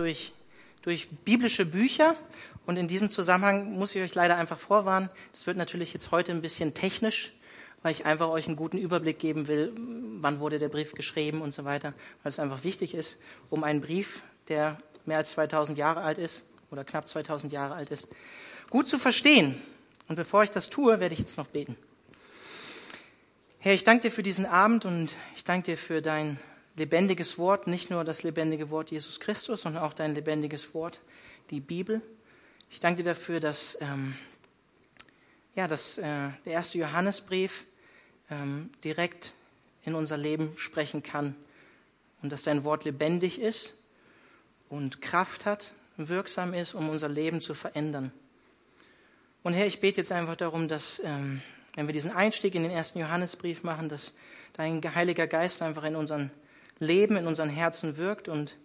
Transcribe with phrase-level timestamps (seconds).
[0.00, 0.32] durch,
[0.82, 2.16] durch biblische Bücher.
[2.66, 6.32] Und in diesem Zusammenhang muss ich euch leider einfach vorwarnen, das wird natürlich jetzt heute
[6.32, 7.32] ein bisschen technisch,
[7.82, 9.72] weil ich einfach euch einen guten Überblick geben will,
[10.20, 13.18] wann wurde der Brief geschrieben und so weiter, weil es einfach wichtig ist,
[13.48, 14.76] um einen Brief, der
[15.06, 18.08] mehr als 2000 Jahre alt ist oder knapp 2000 Jahre alt ist,
[18.68, 19.60] gut zu verstehen.
[20.08, 21.76] Und bevor ich das tue, werde ich jetzt noch beten.
[23.58, 26.38] Herr, ich danke dir für diesen Abend und ich danke dir für dein
[26.80, 31.00] lebendiges Wort, nicht nur das lebendige Wort Jesus Christus, sondern auch dein lebendiges Wort,
[31.50, 32.00] die Bibel.
[32.70, 34.16] Ich danke dir dafür, dass, ähm,
[35.54, 37.66] ja, dass äh, der erste Johannesbrief
[38.30, 39.34] ähm, direkt
[39.84, 41.34] in unser Leben sprechen kann
[42.22, 43.76] und dass dein Wort lebendig ist
[44.70, 48.10] und Kraft hat, wirksam ist, um unser Leben zu verändern.
[49.42, 51.42] Und Herr, ich bete jetzt einfach darum, dass, ähm,
[51.74, 54.14] wenn wir diesen Einstieg in den ersten Johannesbrief machen, dass
[54.54, 56.30] dein Heiliger Geist einfach in unseren
[56.80, 58.56] Leben in unseren Herzen wirkt und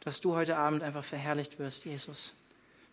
[0.00, 2.34] dass du heute Abend einfach verherrlicht wirst, Jesus.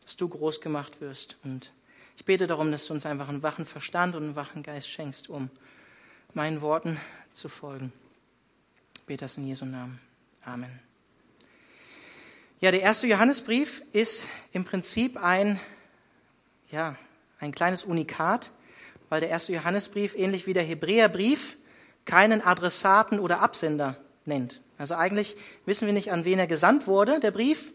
[0.03, 1.37] Dass du groß gemacht wirst.
[1.43, 1.73] Und
[2.15, 5.29] ich bete darum, dass du uns einfach einen wachen Verstand und einen wachen Geist schenkst,
[5.29, 5.49] um
[6.33, 6.99] meinen Worten
[7.33, 7.91] zu folgen.
[8.95, 9.99] Ich bete das in Jesu Namen.
[10.45, 10.79] Amen.
[12.61, 15.59] Ja, der erste Johannesbrief ist im Prinzip ein,
[16.69, 16.95] ja,
[17.39, 18.51] ein kleines Unikat,
[19.07, 21.57] weil der erste Johannesbrief, ähnlich wie der Hebräerbrief,
[22.05, 23.97] keinen Adressaten oder Absender
[24.29, 24.61] nennt.
[24.77, 25.35] Also eigentlich
[25.65, 27.73] wissen wir nicht, an wen er gesandt wurde, der Brief,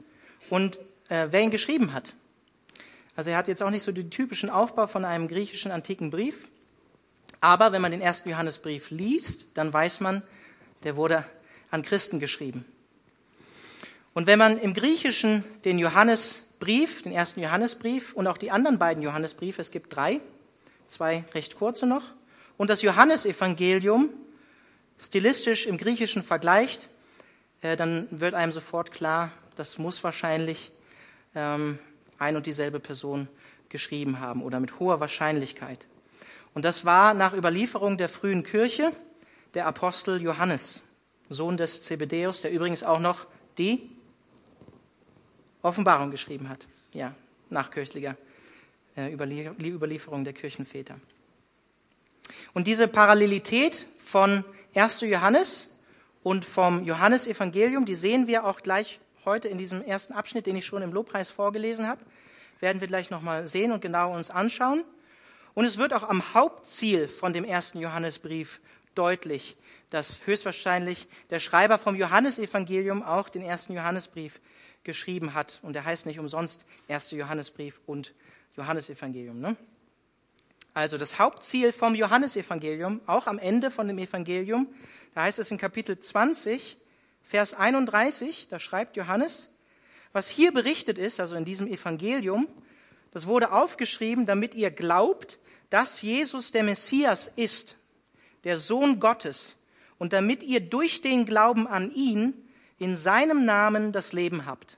[0.50, 2.14] und äh, wer ihn geschrieben hat.
[3.16, 6.48] Also er hat jetzt auch nicht so den typischen Aufbau von einem griechischen antiken Brief.
[7.40, 10.22] Aber wenn man den ersten Johannesbrief liest, dann weiß man,
[10.82, 11.24] der wurde
[11.70, 12.64] an Christen geschrieben.
[14.14, 19.02] Und wenn man im Griechischen den Johannesbrief, den ersten Johannesbrief und auch die anderen beiden
[19.02, 20.20] Johannesbriefe, es gibt drei,
[20.88, 22.04] zwei recht kurze noch,
[22.56, 24.10] und das Johannesevangelium
[24.98, 26.88] stilistisch im Griechischen vergleicht,
[27.60, 30.70] äh, dann wird einem sofort klar, das muss wahrscheinlich
[31.34, 31.78] ähm,
[32.18, 33.28] ein und dieselbe Person
[33.68, 35.86] geschrieben haben oder mit hoher Wahrscheinlichkeit.
[36.54, 38.92] Und das war nach Überlieferung der frühen Kirche
[39.54, 40.82] der Apostel Johannes,
[41.28, 43.26] Sohn des Zebedeus, der übrigens auch noch
[43.58, 43.90] die
[45.62, 46.66] Offenbarung geschrieben hat.
[46.92, 47.14] Ja,
[47.50, 48.16] nach kirchlicher
[48.96, 51.00] äh, Überlieferung der Kirchenväter.
[52.52, 54.44] Und diese Parallelität von
[54.76, 55.02] 1.
[55.02, 55.68] Johannes
[56.24, 60.66] und vom Johannesevangelium, die sehen wir auch gleich heute in diesem ersten Abschnitt, den ich
[60.66, 62.00] schon im Lobpreis vorgelesen habe,
[62.58, 64.82] werden wir gleich nochmal sehen und genau uns anschauen.
[65.54, 68.60] Und es wird auch am Hauptziel von dem ersten Johannesbrief
[68.96, 69.56] deutlich,
[69.90, 74.40] dass höchstwahrscheinlich der Schreiber vom Johannesevangelium auch den ersten Johannesbrief
[74.82, 75.60] geschrieben hat.
[75.62, 78.12] Und er heißt nicht umsonst erster Johannesbrief und
[78.56, 79.38] Johannesevangelium.
[79.38, 79.56] Ne?
[80.74, 84.66] Also das Hauptziel vom Johannesevangelium, auch am Ende von dem Evangelium,
[85.14, 86.76] da heißt es in Kapitel 20,
[87.22, 89.48] Vers 31, da schreibt Johannes,
[90.12, 92.48] was hier berichtet ist, also in diesem Evangelium,
[93.12, 95.38] das wurde aufgeschrieben, damit ihr glaubt,
[95.70, 97.78] dass Jesus der Messias ist,
[98.42, 99.56] der Sohn Gottes,
[99.98, 102.34] und damit ihr durch den Glauben an ihn
[102.78, 104.76] in seinem Namen das Leben habt.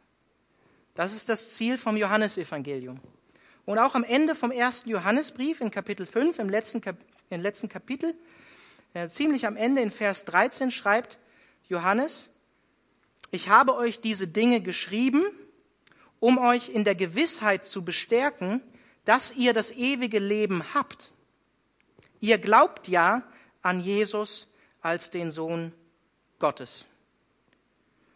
[0.95, 3.01] Das ist das Ziel vom Johannesevangelium.
[3.67, 6.97] Und auch am Ende vom ersten Johannesbrief in Kapitel 5, im letzten, Kap
[7.29, 8.15] im letzten Kapitel,
[8.95, 11.19] äh, ziemlich am Ende in Vers 13 schreibt
[11.69, 12.31] Johannes,
[13.33, 15.25] ich habe euch diese Dinge geschrieben,
[16.21, 18.63] um euch in der Gewissheit zu bestärken,
[19.05, 21.13] dass ihr das ewige Leben habt.
[22.21, 23.23] Ihr glaubt ja
[23.63, 25.73] an Jesus als den Sohn
[26.39, 26.85] Gottes.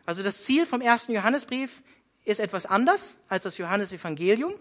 [0.06, 1.82] Also das Ziel vom ersten Johannesbrief
[2.24, 4.54] ist etwas anders als das Johannesevangelium.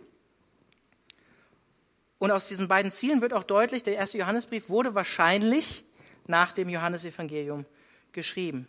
[2.19, 5.85] Und aus diesen beiden Zielen wird auch deutlich, der erste Johannesbrief wurde wahrscheinlich
[6.27, 7.65] nach dem Johannesevangelium
[8.11, 8.67] geschrieben.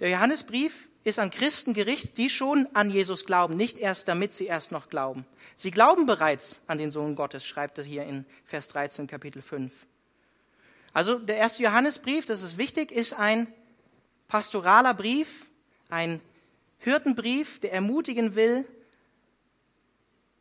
[0.00, 4.46] Der Johannesbrief ist an Christen gerichtet, die schon an Jesus glauben, nicht erst damit sie
[4.46, 5.26] erst noch glauben.
[5.54, 9.72] Sie glauben bereits an den Sohn Gottes, schreibt er hier in Vers 13, Kapitel 5.
[10.92, 13.46] Also der erste Johannesbrief, das ist wichtig, ist ein
[14.28, 15.46] pastoraler Brief,
[15.88, 16.20] ein
[16.78, 18.64] Hirtenbrief, der ermutigen will,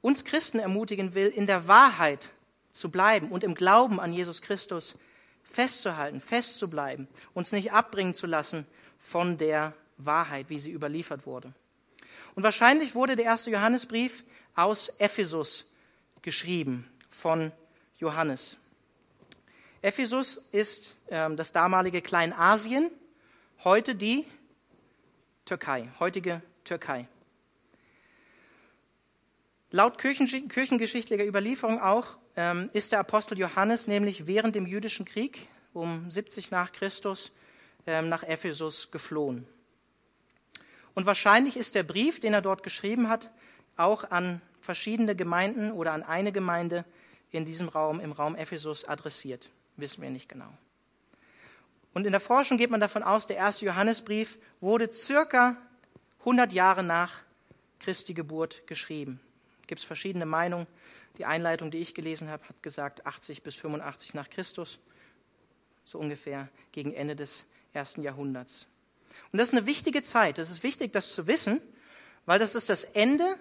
[0.01, 2.31] uns Christen ermutigen will, in der Wahrheit
[2.71, 4.97] zu bleiben und im Glauben an Jesus Christus
[5.43, 8.65] festzuhalten, festzubleiben, uns nicht abbringen zu lassen
[8.99, 11.53] von der Wahrheit, wie sie überliefert wurde.
[12.35, 14.23] Und wahrscheinlich wurde der erste Johannesbrief
[14.55, 15.73] aus Ephesus
[16.21, 17.51] geschrieben von
[17.97, 18.57] Johannes.
[19.81, 22.91] Ephesus ist äh, das damalige Kleinasien,
[23.63, 24.25] heute die
[25.45, 27.07] Türkei, heutige Türkei.
[29.73, 36.11] Laut kirchengeschichtlicher Überlieferung auch ähm, ist der Apostel Johannes nämlich während dem jüdischen Krieg um
[36.11, 37.31] 70 nach Christus
[37.87, 39.47] ähm, nach Ephesus geflohen.
[40.93, 43.31] Und wahrscheinlich ist der Brief, den er dort geschrieben hat,
[43.77, 46.83] auch an verschiedene Gemeinden oder an eine Gemeinde
[47.31, 49.49] in diesem Raum, im Raum Ephesus, adressiert.
[49.77, 50.51] Wissen wir nicht genau.
[51.93, 55.55] Und in der Forschung geht man davon aus, der erste Johannesbrief wurde circa
[56.19, 57.21] 100 Jahre nach
[57.79, 59.21] Christi Geburt geschrieben.
[59.71, 60.67] Gibt es verschiedene Meinungen.
[61.17, 64.79] Die Einleitung, die ich gelesen habe, hat gesagt 80 bis 85 nach Christus,
[65.85, 68.67] so ungefähr gegen Ende des ersten Jahrhunderts.
[69.31, 70.39] Und das ist eine wichtige Zeit.
[70.39, 71.61] Es ist wichtig, das zu wissen,
[72.25, 73.37] weil das ist das Ende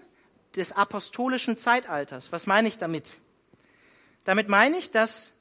[0.54, 2.30] des apostolischen Zeitalters.
[2.30, 3.18] Was meine ich damit?
[4.22, 5.32] Damit meine ich, dass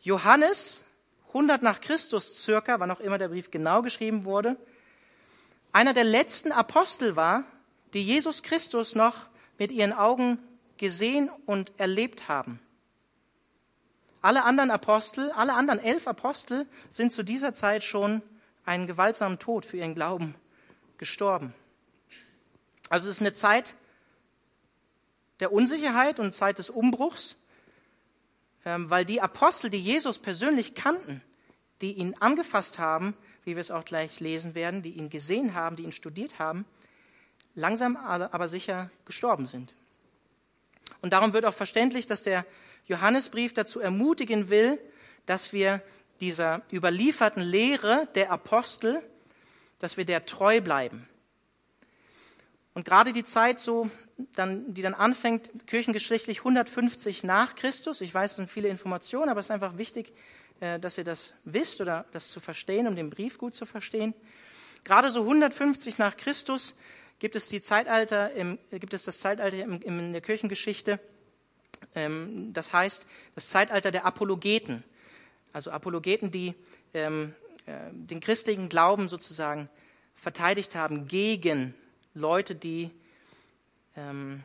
[0.00, 0.82] Johannes
[1.28, 4.56] 100 nach Christus circa, wann auch immer der Brief genau geschrieben wurde,
[5.72, 7.44] einer der letzten Apostel war,
[7.92, 9.28] die Jesus Christus noch
[9.58, 10.38] mit ihren Augen
[10.76, 12.60] gesehen und erlebt haben.
[14.22, 18.22] Alle anderen Apostel, alle anderen elf Apostel sind zu dieser Zeit schon
[18.64, 20.34] einen gewaltsamen Tod für ihren Glauben
[20.98, 21.54] gestorben.
[22.88, 23.76] Also es ist eine Zeit
[25.40, 27.36] der Unsicherheit und Zeit des Umbruchs,
[28.64, 31.22] ähm, weil die Apostel, die Jesus persönlich kannten,
[31.82, 33.14] die ihn angefasst haben,
[33.44, 36.64] wie wir es auch gleich lesen werden, die ihn gesehen haben, die ihn studiert haben,
[37.56, 39.74] langsam aber sicher gestorben sind.
[41.02, 42.46] Und darum wird auch verständlich, dass der
[42.86, 44.78] Johannesbrief dazu ermutigen will,
[45.24, 45.82] dass wir
[46.20, 49.02] dieser überlieferten Lehre der Apostel,
[49.78, 51.08] dass wir der treu bleiben.
[52.74, 53.90] Und gerade die Zeit so,
[54.34, 59.40] dann, die dann anfängt, kirchengeschichtlich 150 nach Christus, ich weiß, es sind viele Informationen, aber
[59.40, 60.12] es ist einfach wichtig,
[60.60, 64.14] äh, dass ihr das wisst oder das zu verstehen, um den Brief gut zu verstehen.
[64.84, 66.76] Gerade so 150 nach Christus
[67.18, 71.00] gibt es, die Zeitalter im, gibt es das Zeitalter im, in der Kirchengeschichte,
[71.94, 74.84] ähm, das heißt das Zeitalter der Apologeten.
[75.52, 76.54] Also Apologeten, die
[76.94, 77.34] ähm,
[77.66, 79.68] äh, den christlichen Glauben sozusagen
[80.14, 81.74] verteidigt haben gegen
[82.14, 82.90] Leute, die
[83.96, 84.42] ähm,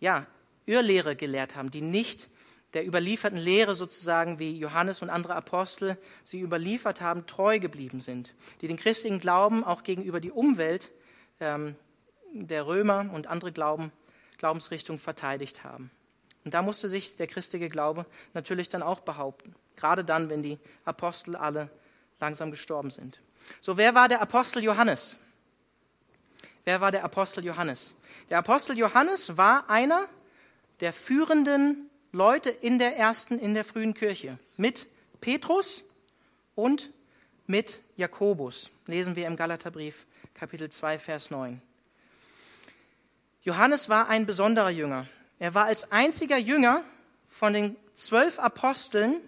[0.00, 0.26] ja,
[0.66, 2.28] Irrlehre gelehrt haben, die nicht
[2.74, 8.34] der überlieferten Lehre sozusagen wie Johannes und andere Apostel sie überliefert haben, treu geblieben sind,
[8.60, 10.90] die den christlichen Glauben auch gegenüber die Umwelt
[11.40, 11.76] ähm,
[12.32, 13.92] der Römer und andere Glauben,
[14.38, 15.90] Glaubensrichtungen verteidigt haben.
[16.44, 19.54] Und da musste sich der christliche Glaube natürlich dann auch behaupten.
[19.74, 21.70] Gerade dann, wenn die Apostel alle
[22.20, 23.20] langsam gestorben sind.
[23.60, 25.18] So, wer war der Apostel Johannes?
[26.64, 27.94] Wer war der Apostel Johannes?
[28.30, 30.06] Der Apostel Johannes war einer
[30.80, 34.38] der führenden Leute in der ersten, in der frühen Kirche.
[34.56, 34.88] Mit
[35.20, 35.84] Petrus
[36.54, 36.90] und
[37.46, 38.70] mit Jakobus.
[38.86, 40.06] Lesen wir im Galaterbrief
[40.36, 41.62] Kapitel 2, Vers 9.
[43.40, 45.08] Johannes war ein besonderer Jünger.
[45.38, 46.84] Er war als einziger Jünger
[47.30, 49.22] von den zwölf Aposteln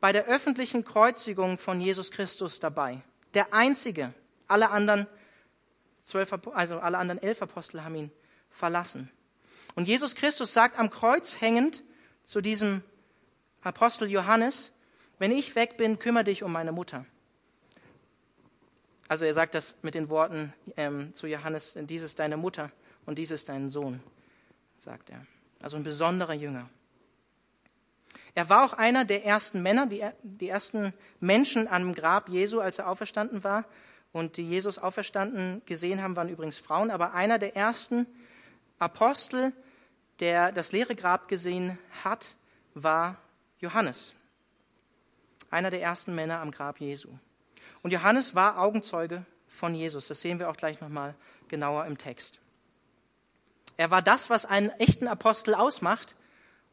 [0.00, 3.00] bei der öffentlichen Kreuzigung von Jesus Christus dabei.
[3.34, 4.12] Der einzige.
[4.48, 5.06] Alle anderen
[6.04, 8.10] zwölf, also alle anderen elf Apostel haben ihn
[8.50, 9.08] verlassen.
[9.76, 11.84] Und Jesus Christus sagt am Kreuz hängend
[12.24, 12.82] zu diesem
[13.62, 14.72] Apostel Johannes,
[15.20, 17.06] wenn ich weg bin, kümmere dich um meine Mutter.
[19.08, 22.70] Also er sagt das mit den Worten ähm, zu Johannes, dies ist deine Mutter
[23.04, 24.00] und dies ist dein Sohn,
[24.78, 25.24] sagt er.
[25.60, 26.68] Also ein besonderer Jünger.
[28.34, 32.78] Er war auch einer der ersten Männer, die, die ersten Menschen am Grab Jesu, als
[32.78, 33.64] er auferstanden war.
[34.12, 38.06] Und die Jesus auferstanden gesehen haben, waren übrigens Frauen, aber einer der ersten
[38.78, 39.52] Apostel,
[40.20, 42.36] der das leere Grab gesehen hat,
[42.74, 43.16] war
[43.58, 44.14] Johannes.
[45.50, 47.08] Einer der ersten Männer am Grab Jesu.
[47.86, 50.08] Und Johannes war Augenzeuge von Jesus.
[50.08, 51.14] Das sehen wir auch gleich nochmal
[51.46, 52.40] genauer im Text.
[53.76, 56.16] Er war das, was einen echten Apostel ausmacht.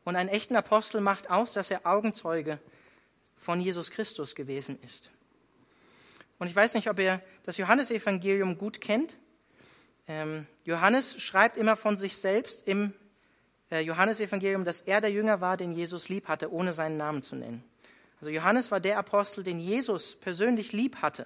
[0.06, 2.58] Und einen echten Apostel macht aus, dass er Augenzeuge
[3.38, 5.12] von Jesus Christus gewesen ist.
[6.40, 9.20] Und ich weiß nicht, ob ihr das Johannesevangelium gut kennt.
[10.08, 12.92] Ähm, Johannes schreibt immer von sich selbst im
[13.70, 17.36] äh, Johannesevangelium, dass er der Jünger war, den Jesus lieb hatte, ohne seinen Namen zu
[17.36, 17.64] nennen.
[18.24, 21.26] Also Johannes war der Apostel, den Jesus persönlich lieb hatte.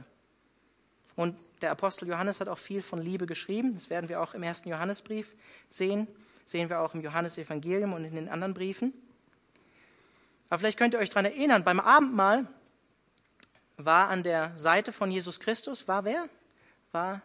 [1.15, 3.75] Und der Apostel Johannes hat auch viel von Liebe geschrieben.
[3.75, 5.35] Das werden wir auch im ersten Johannesbrief
[5.69, 6.07] sehen.
[6.45, 8.93] Sehen wir auch im Johannesevangelium und in den anderen Briefen.
[10.49, 12.47] Aber vielleicht könnt ihr euch daran erinnern, beim Abendmahl
[13.77, 16.27] war an der Seite von Jesus Christus, war wer?
[16.93, 17.21] War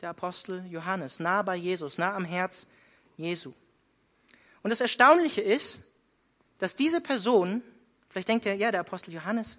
[0.00, 2.68] der Apostel Johannes, nah bei Jesus, nah am Herz
[3.16, 3.52] Jesu.
[4.62, 5.80] Und das Erstaunliche ist,
[6.58, 7.64] dass diese Person
[8.18, 9.58] Vielleicht denkt ihr, ja, der Apostel Johannes,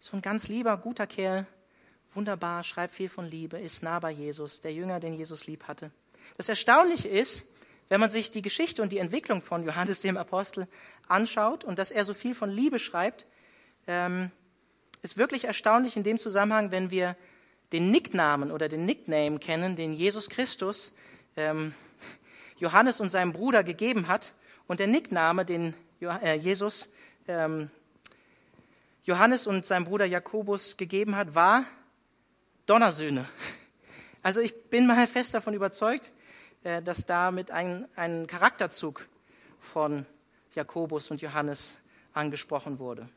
[0.00, 1.46] so ein ganz lieber, guter Kerl,
[2.14, 5.90] wunderbar, schreibt viel von Liebe, ist nah bei Jesus, der Jünger, den Jesus lieb hatte.
[6.38, 7.44] Das Erstaunliche ist,
[7.90, 10.68] wenn man sich die Geschichte und die Entwicklung von Johannes dem Apostel
[11.06, 13.26] anschaut und dass er so viel von Liebe schreibt,
[13.86, 14.30] ähm,
[15.02, 17.14] ist wirklich erstaunlich in dem Zusammenhang, wenn wir
[17.72, 20.94] den Nicknamen oder den Nickname kennen, den Jesus Christus
[21.36, 21.74] ähm,
[22.56, 24.32] Johannes und seinem Bruder gegeben hat.
[24.66, 26.88] Und der Nickname, den äh, Jesus
[27.28, 27.70] ähm,
[29.02, 31.64] Johannes und seinem Bruder Jakobus gegeben hat, war
[32.66, 33.28] Donnersöhne.
[34.22, 36.12] Also ich bin mal fest davon überzeugt,
[36.64, 39.06] äh, dass damit ein, ein Charakterzug
[39.60, 40.04] von
[40.52, 41.76] Jakobus und Johannes
[42.12, 43.08] angesprochen wurde.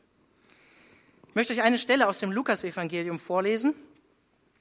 [1.28, 3.74] Ich möchte euch eine Stelle aus dem Lukasevangelium vorlesen,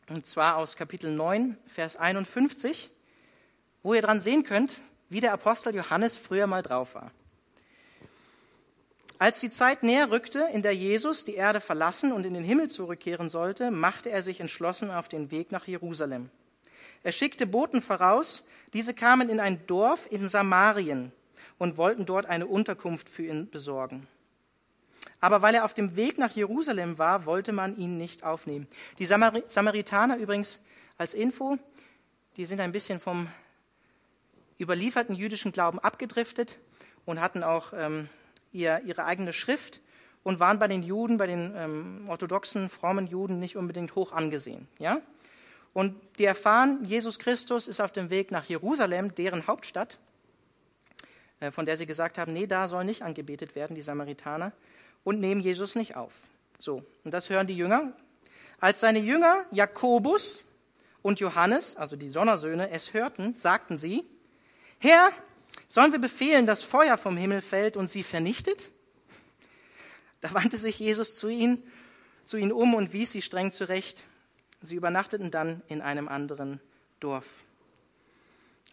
[0.10, 2.89] und zwar aus Kapitel 9, Vers 51,
[3.84, 7.12] wo ihr dran sehen könnt, wie der Apostel Johannes früher mal drauf war.
[9.19, 12.69] Als die Zeit näher rückte, in der Jesus die Erde verlassen und in den Himmel
[12.69, 16.29] zurückkehren sollte, machte er sich entschlossen auf den Weg nach Jerusalem.
[17.03, 21.11] Er schickte Boten voraus, diese kamen in ein Dorf in Samarien
[21.57, 24.07] und wollten dort eine Unterkunft für ihn besorgen.
[25.19, 28.67] Aber weil er auf dem Weg nach Jerusalem war, wollte man ihn nicht aufnehmen.
[28.99, 30.61] Die Samar Samaritaner übrigens
[30.97, 31.57] als Info,
[32.38, 33.27] die sind ein bisschen vom
[34.57, 36.57] überlieferten jüdischen Glauben abgedriftet
[37.05, 38.07] und hatten auch ähm,
[38.51, 39.82] ihr, ihre eigene Schrift
[40.24, 44.68] und waren bei den Juden, bei den ähm, orthodoxen, frommen Juden nicht unbedingt hoch angesehen.
[44.77, 45.01] Ja?
[45.74, 50.00] Und die erfahren, Jesus Christus ist auf dem Weg nach Jerusalem, deren Hauptstadt,
[51.39, 54.51] äh, von der sie gesagt haben, nee, da soll nicht angebetet werden, die Samaritaner,
[55.03, 56.13] und nehmen Jesus nicht auf.
[56.60, 57.94] So, und das hören die Jünger.
[58.60, 60.44] Als seine Jünger Jakobus
[61.01, 64.06] und Johannes, also die Sonnersöhne, es hörten, sagten sie,
[64.79, 65.12] Herr,
[65.69, 68.71] sollen wir befehlen, dass Feuer vom Himmel fällt und sie vernichtet?
[70.19, 71.63] Da wandte sich Jesus zu ihnen,
[72.25, 74.03] zu ihnen um und wies sie streng zurecht.
[74.61, 76.59] Sie übernachteten dann in einem anderen
[76.99, 77.25] Dorf.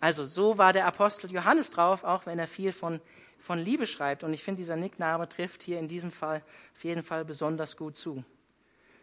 [0.01, 3.01] Also so war der Apostel Johannes drauf, auch wenn er viel von,
[3.39, 4.25] von Liebe schreibt.
[4.25, 6.43] Und ich finde, dieser Nickname trifft hier in diesem Fall
[6.75, 8.25] auf jeden Fall besonders gut zu.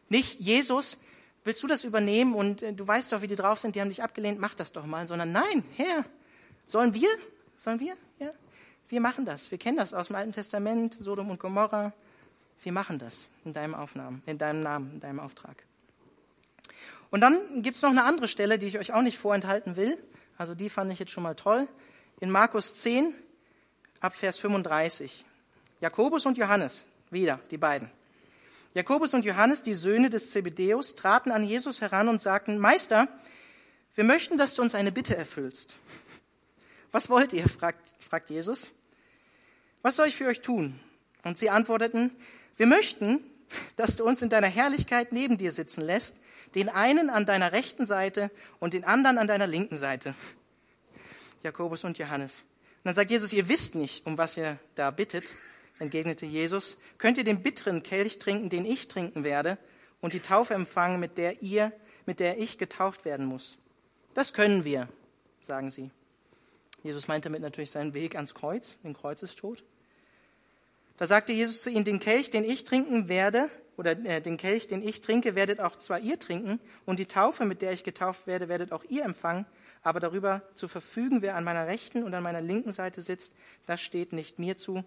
[0.10, 1.00] Nicht Jesus,
[1.44, 3.90] willst du das übernehmen und äh, du weißt doch, wie die drauf sind, die haben
[3.90, 6.06] dich abgelehnt, mach das doch mal, sondern nein, Herr,
[6.66, 7.10] sollen wir?
[7.64, 7.96] Sollen wir?
[8.20, 8.34] Ja?
[8.90, 9.50] Wir machen das.
[9.50, 11.94] Wir kennen das aus dem Alten Testament, Sodom und Gomorra.
[12.62, 15.64] Wir machen das in deinem Aufnahmen, in deinem Namen, in deinem Auftrag.
[17.10, 19.98] Und dann gibt es noch eine andere Stelle, die ich euch auch nicht vorenthalten will.
[20.38, 21.70] Also die fand ich jetzt schon mal toll.
[22.20, 23.14] In Markus 10,
[24.02, 25.24] ab Vers 35.
[25.80, 27.90] Jakobus und Johannes, wieder die beiden.
[28.74, 33.08] Jakobus und Johannes, die Söhne des Zebedeus, traten an Jesus heran und sagten, Meister,
[33.96, 35.78] wir möchten, dass du uns eine Bitte erfüllst.
[36.94, 37.50] Was wollt ihr?
[37.50, 38.72] fragt, fragt Jesus.
[39.82, 40.80] Was soll ich für euch tun?
[41.24, 42.12] Und sie antworteten,
[42.56, 43.20] wir möchten,
[43.76, 46.18] dass du uns in deiner Herrlichkeit neben dir sitzen lässt,
[46.54, 50.14] den einen an deiner rechten Seite und den anderen an deiner linken Seite.
[51.42, 52.42] Jakobus und Johannes.
[52.42, 55.36] Und dann sagt Jesus, ihr wisst nicht, um was ihr da bittet,
[55.80, 56.78] entgegnete Jesus.
[57.00, 59.58] Könnt ihr den bitteren Kelch trinken, den ich trinken werde,
[60.00, 61.72] und die Taufe empfangen, mit der ihr,
[62.06, 63.58] mit der ich getauft werden muss?
[64.14, 64.90] Das können wir,
[65.42, 65.90] sagen sie.
[66.84, 69.64] Jesus meint damit natürlich seinen Weg ans Kreuz, den Kreuzestod.
[70.98, 74.68] Da sagte Jesus zu ihnen, den Kelch, den ich trinken werde, oder äh, den Kelch,
[74.68, 78.28] den ich trinke, werdet auch zwar ihr trinken, und die Taufe, mit der ich getauft
[78.28, 79.46] werde, werdet auch ihr empfangen,
[79.82, 83.34] aber darüber zu verfügen, wer an meiner rechten und an meiner linken Seite sitzt,
[83.66, 84.84] das steht nicht mir zu.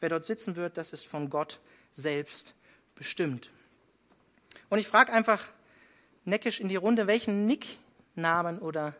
[0.00, 1.58] Wer dort sitzen wird, das ist von Gott
[1.92, 2.54] selbst
[2.94, 3.50] bestimmt.
[4.68, 5.46] Und ich frage einfach
[6.24, 8.94] neckisch in die Runde, welchen Nicknamen oder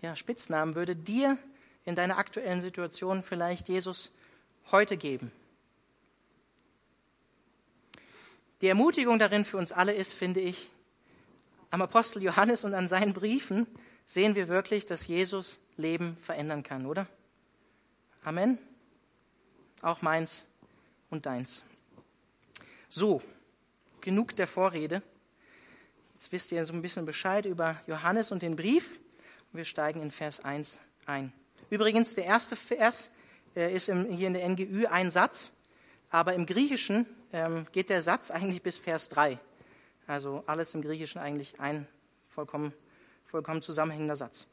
[0.00, 1.38] ja, Spitznamen würde dir
[1.84, 4.12] in deiner aktuellen Situation vielleicht Jesus
[4.70, 5.32] heute geben?
[8.60, 10.70] Die Ermutigung darin für uns alle ist, finde ich,
[11.70, 13.66] am Apostel Johannes und an seinen Briefen
[14.04, 17.06] sehen wir wirklich, dass Jesus Leben verändern kann, oder?
[18.24, 18.58] Amen.
[19.82, 20.44] Auch meins
[21.10, 21.62] und deins.
[22.88, 23.22] So,
[24.00, 25.02] genug der Vorrede.
[26.14, 28.98] Jetzt wisst ihr so ein bisschen Bescheid über Johannes und den Brief.
[29.52, 31.32] Wir steigen in Vers 1 ein.
[31.70, 33.10] Übrigens, der erste Vers
[33.56, 35.52] äh, ist hier in der NGÜ ein Satz,
[36.10, 39.38] aber im Griechischen ähm, geht der Satz eigentlich bis Vers 3.
[40.06, 41.86] Also alles im Griechischen eigentlich ein
[42.28, 42.72] vollkommen,
[43.24, 44.46] vollkommen zusammenhängender Satz.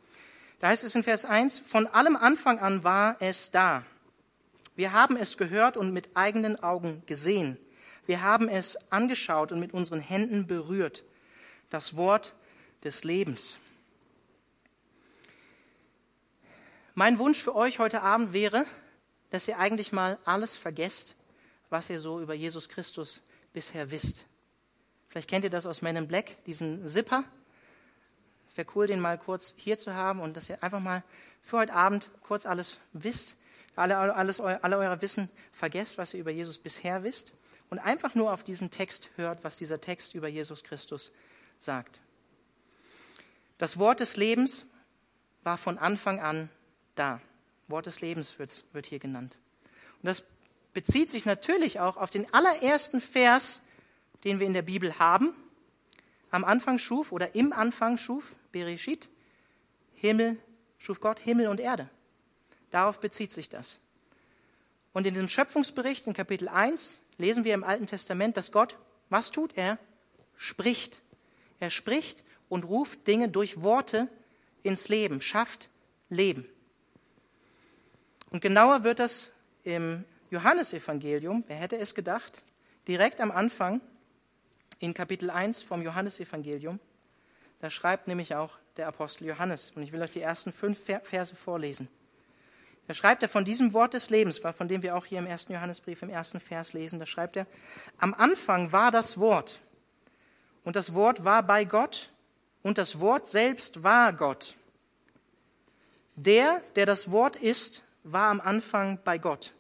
[0.60, 3.84] Da heißt es in Vers 1, von allem Anfang an war es da.
[4.76, 7.58] Wir haben es gehört und mit eigenen Augen gesehen.
[8.06, 11.04] Wir haben es angeschaut und mit unseren Händen berührt.
[11.70, 12.34] Das Wort
[12.84, 13.58] des Lebens.
[16.98, 18.66] Mein Wunsch für euch heute Abend wäre,
[19.30, 21.18] dass ihr eigentlich mal alles vergesst,
[21.70, 23.22] was ihr so über Jesus Christus
[23.52, 24.26] bisher wisst.
[25.10, 27.26] Vielleicht kennt ihr das aus Men in Black, diesen Zipper.
[28.48, 31.04] Es wäre cool, den mal kurz hier zu haben und dass ihr einfach mal
[31.42, 33.36] für heute Abend kurz alles wisst,
[33.76, 37.34] alle, alles, alle euer Wissen vergesst, was ihr über Jesus bisher wisst
[37.70, 41.12] und einfach nur auf diesen Text hört, was dieser Text über Jesus Christus
[41.60, 42.00] sagt.
[43.58, 44.66] Das Wort des Lebens
[45.44, 46.50] war von Anfang an
[46.96, 47.22] da.
[47.68, 49.38] Wort des Lebens wird, wird hier genannt.
[50.02, 50.26] Und das
[50.74, 53.62] bezieht sich natürlich auch auf den allerersten Vers,
[54.24, 55.34] den wir in der Bibel haben.
[56.32, 59.10] Am Anfang schuf oder im Anfang schuf Bereshit,
[59.94, 60.38] Himmel,
[60.78, 61.90] schuf Gott Himmel und Erde.
[62.72, 63.80] Darauf bezieht sich das.
[64.94, 68.78] Und in diesem Schöpfungsbericht in Kapitel 1 lesen wir im Alten Testament, dass Gott,
[69.10, 69.78] was tut er?
[70.38, 71.02] Spricht.
[71.60, 74.10] Er spricht und ruft Dinge durch Worte
[74.64, 75.70] ins Leben, schafft
[76.10, 76.46] Leben.
[78.36, 79.32] Und genauer wird das
[79.64, 82.44] im Johannesevangelium, wer hätte es gedacht,
[82.86, 83.80] direkt am Anfang
[84.80, 86.82] in Kapitel 1 vom Johannesevangelium.
[87.62, 89.72] Da schreibt nämlich auch der Apostel Johannes.
[89.74, 91.88] Und ich will euch die ersten fünf Verse vorlesen.
[92.88, 95.54] Da schreibt er von diesem Wort des Lebens, von dem wir auch hier im ersten
[95.54, 97.48] Johannesbrief im ersten Vers lesen, da schreibt er,
[98.00, 99.62] am Anfang war das Wort
[100.66, 102.12] und das Wort war bei Gott
[102.64, 104.58] und das Wort selbst war Gott.
[106.18, 109.54] Der, der das Wort ist, war am Anfang bei Gott.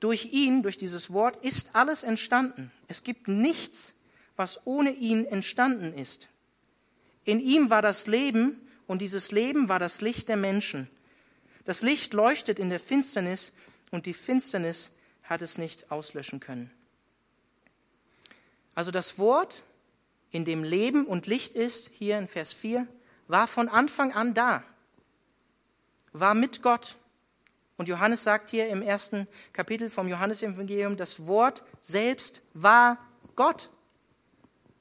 [0.00, 2.70] Durch ihn, durch dieses Wort, ist alles entstanden.
[2.88, 3.94] Es gibt nichts,
[4.36, 6.28] was ohne ihn entstanden ist.
[7.24, 10.88] In ihm war das Leben und dieses Leben war das Licht der Menschen.
[11.64, 13.52] Das Licht leuchtet in der Finsternis
[13.90, 14.92] und die Finsternis
[15.24, 16.70] hat es nicht auslöschen können.
[18.76, 19.64] Also das Wort,
[20.30, 22.86] in dem Leben und Licht ist, hier in Vers 4,
[23.26, 24.62] war von Anfang an da,
[26.12, 26.96] war mit Gott.
[27.76, 32.98] Und Johannes sagt hier im ersten Kapitel vom Johannesevangelium, das Wort selbst war
[33.34, 33.70] Gott.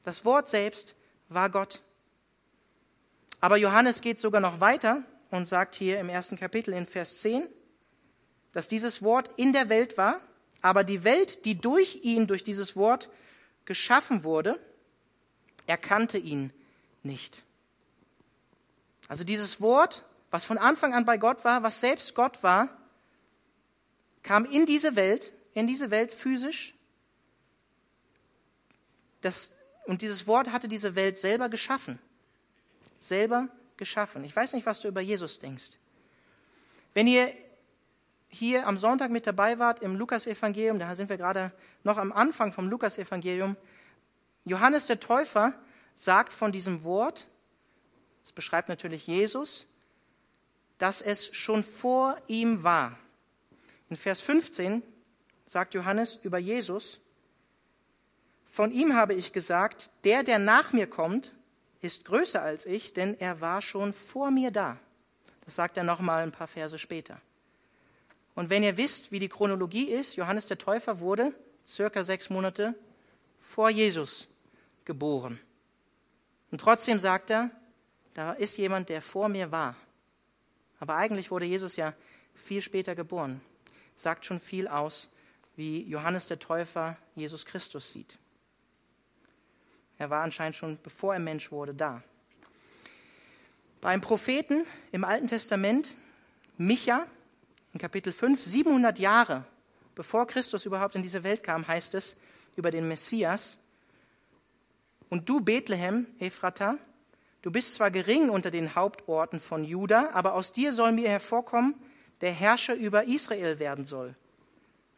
[0.03, 0.95] Das Wort selbst
[1.27, 1.81] war Gott.
[3.41, 7.47] Aber Johannes geht sogar noch weiter und sagt hier im ersten Kapitel in Vers 10,
[8.53, 10.21] dass dieses Wort in der Welt war,
[10.61, 13.09] aber die Welt, die durch ihn, durch dieses Wort
[13.65, 14.59] geschaffen wurde,
[15.67, 16.53] erkannte ihn
[17.03, 17.43] nicht.
[19.07, 22.69] Also dieses Wort, was von Anfang an bei Gott war, was selbst Gott war,
[24.25, 26.74] kam in diese Welt, in diese Welt physisch.
[29.22, 29.53] Das,
[29.85, 32.00] und dieses Wort hatte diese Welt selber geschaffen.
[32.98, 34.24] Selber geschaffen.
[34.24, 35.77] Ich weiß nicht, was du über Jesus denkst.
[36.96, 37.31] Wenn ihr
[38.27, 41.51] hier am Sonntag mit dabei wart im Lukasevangelium, da sind wir gerade
[41.83, 43.55] noch am Anfang vom Lukasevangelium,
[44.44, 45.53] Johannes der Täufer
[45.94, 47.27] sagt von diesem Wort,
[48.24, 49.68] es beschreibt natürlich Jesus,
[50.79, 52.98] dass es schon vor ihm war.
[53.89, 54.83] In Vers 15
[55.45, 57.00] sagt Johannes über Jesus,
[58.45, 61.33] von ihm habe ich gesagt, der, der nach mir kommt,
[61.81, 64.79] ist größer als ich, denn er war schon vor mir da.
[65.43, 67.21] Das sagt er nochmal ein paar Verse später.
[68.33, 71.33] Und wenn ihr wisst, wie die Chronologie ist, Johannes der Täufer wurde
[71.65, 72.75] circa sechs Monate
[73.39, 74.27] vor Jesus
[74.83, 75.39] geboren.
[76.51, 77.51] Und trotzdem sagt er,
[78.13, 79.75] da ist jemand, der vor mir war.
[80.79, 81.93] Aber eigentlich wurde Jesus ja
[82.33, 83.41] viel später geboren.
[83.96, 85.10] Sagt schon viel aus,
[85.55, 88.18] wie Johannes der Täufer Jesus Christus sieht.
[89.98, 92.03] Er war anscheinend schon, bevor er Mensch wurde, da.
[93.81, 95.96] Beim Propheten im Alten Testament,
[96.58, 97.05] Micha,
[97.74, 99.46] in Kapitel 5, 700 Jahre
[99.96, 102.18] bevor Christus überhaupt in diese Welt kam, heißt es
[102.55, 103.58] über den Messias,
[105.10, 106.77] und du, Bethlehem, Ephrata,
[107.44, 111.75] du bist zwar gering unter den Hauptorten von Juda, aber aus dir soll mir hervorkommen,
[112.21, 114.15] der Herrscher über Israel werden soll.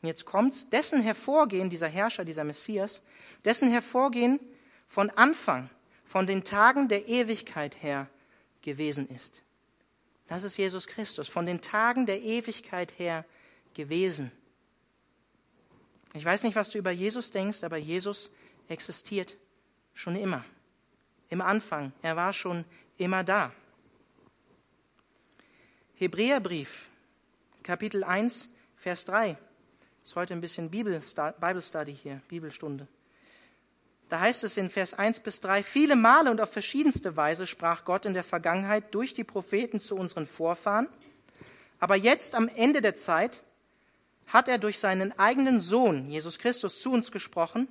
[0.01, 3.01] Und jetzt kommt's, dessen Hervorgehen, dieser Herrscher, dieser Messias,
[3.45, 4.39] dessen Hervorgehen
[4.87, 5.69] von Anfang,
[6.05, 8.07] von den Tagen der Ewigkeit her
[8.61, 9.43] gewesen ist.
[10.27, 13.25] Das ist Jesus Christus, von den Tagen der Ewigkeit her
[13.73, 14.31] gewesen.
[16.13, 18.31] Ich weiß nicht, was du über Jesus denkst, aber Jesus
[18.67, 19.35] existiert
[19.93, 20.43] schon immer.
[21.29, 22.65] Im Anfang, er war schon
[22.97, 23.51] immer da.
[25.95, 26.89] Hebräerbrief,
[27.67, 29.31] Kapitel 1, Vers 3.
[30.01, 32.87] Das ist heute ein bisschen Bible Study hier, Bibelstunde.
[34.07, 37.83] Da heißt es in Vers 1 bis 3, viele Male und auf verschiedenste Weise sprach
[37.83, 40.87] Gott in der Vergangenheit durch die Propheten zu unseren Vorfahren.
[41.77, 43.43] Aber jetzt am Ende der Zeit
[44.27, 47.67] hat er durch seinen eigenen Sohn, Jesus Christus, zu uns gesprochen.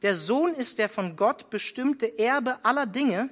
[0.00, 3.28] Der Sohn ist der von Gott bestimmte Erbe aller Dinge.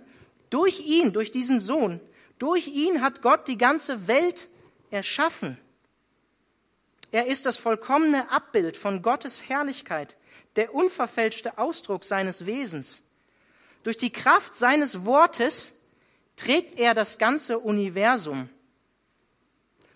[0.50, 1.98] Durch ihn, durch diesen Sohn,
[2.38, 4.48] durch ihn hat Gott die ganze Welt
[4.90, 5.56] erschaffen.
[7.10, 10.16] Er ist das vollkommene Abbild von Gottes Herrlichkeit
[10.56, 13.02] der unverfälschte Ausdruck seines Wesens.
[13.84, 15.72] Durch die Kraft seines Wortes
[16.36, 18.48] trägt er das ganze Universum.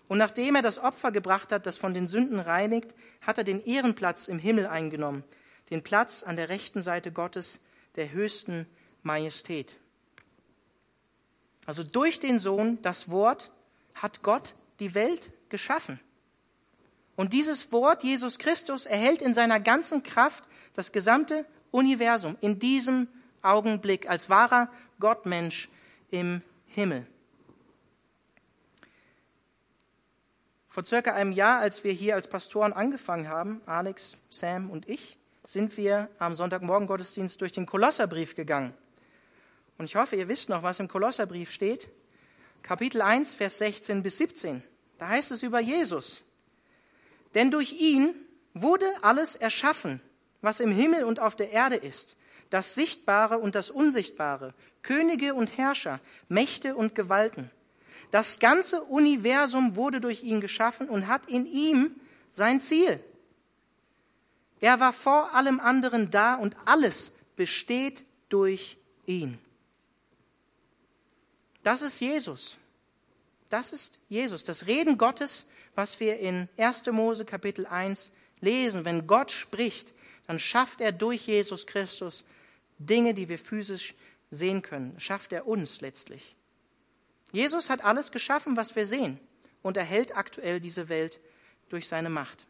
[0.07, 3.63] Und nachdem er das Opfer gebracht hat, das von den Sünden reinigt, hat er den
[3.65, 5.23] Ehrenplatz im Himmel eingenommen,
[5.69, 7.59] den Platz an der rechten Seite Gottes,
[7.95, 8.67] der höchsten
[9.01, 9.77] Majestät.
[11.65, 13.51] Also durch den Sohn, das Wort,
[13.95, 15.99] hat Gott die Welt geschaffen.
[17.15, 23.07] Und dieses Wort, Jesus Christus, erhält in seiner ganzen Kraft das gesamte Universum in diesem
[23.41, 25.69] Augenblick als wahrer Gottmensch
[26.09, 27.05] im Himmel.
[30.67, 35.19] Vor circa einem Jahr, als wir hier als Pastoren angefangen haben, Alex, Sam und ich,
[35.43, 38.73] sind wir am Sonntagmorgen Gottesdienst durch den Kolosserbrief gegangen.
[39.77, 41.89] Und ich hoffe, ihr wisst noch, was im Kolosserbrief steht.
[42.63, 44.63] Kapitel 1, Vers 16 bis 17.
[44.97, 46.23] Da heißt es über Jesus.
[47.33, 48.13] Denn durch ihn
[48.53, 50.01] wurde alles erschaffen,
[50.41, 52.17] was im Himmel und auf der Erde ist,
[52.49, 57.49] das Sichtbare und das Unsichtbare, Könige und Herrscher, Mächte und Gewalten.
[58.11, 61.95] Das ganze Universum wurde durch ihn geschaffen und hat in ihm
[62.29, 62.99] sein Ziel.
[64.59, 69.39] Er war vor allem anderen da und alles besteht durch ihn.
[71.63, 72.57] Das ist Jesus.
[73.49, 74.43] Das ist Jesus.
[74.43, 76.85] Das Reden Gottes, was wir in 1.
[76.91, 78.85] Mose Kapitel 1 lesen.
[78.85, 79.93] Wenn Gott spricht,
[80.27, 82.23] dann schafft er durch Jesus Christus
[82.79, 83.95] Dinge, die wir physisch
[84.31, 84.99] sehen können.
[84.99, 86.35] Schafft er uns letztlich.
[87.31, 89.19] Jesus hat alles geschaffen, was wir sehen
[89.61, 91.19] und erhält aktuell diese Welt
[91.69, 92.45] durch seine Macht.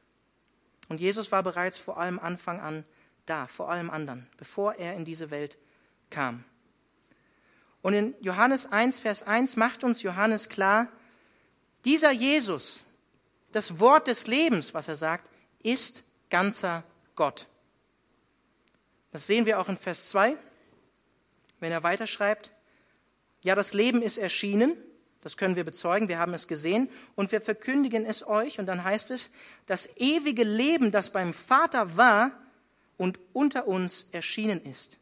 [0.90, 2.86] Und Jesus war bereits vor allem Anfang an
[3.26, 5.58] da, vor allem anderen, bevor er in diese Welt
[6.10, 6.44] kam.
[7.82, 10.88] Und in Johannes 1, Vers 1 macht uns Johannes klar,
[11.86, 12.84] dieser Jesus,
[13.54, 15.30] das Wort des Lebens, was er sagt,
[15.62, 16.84] ist ganzer
[17.16, 17.48] Gott.
[19.12, 20.36] Das sehen wir auch in Vers 2,
[21.60, 22.52] wenn er weiterschreibt.
[23.44, 24.76] Ja, das Leben ist erschienen,
[25.22, 28.60] das können wir bezeugen, wir haben es gesehen und wir verkündigen es euch.
[28.60, 29.30] Und dann heißt es,
[29.68, 32.32] das ewige Leben, das beim Vater war
[32.98, 34.98] und unter uns erschienen ist.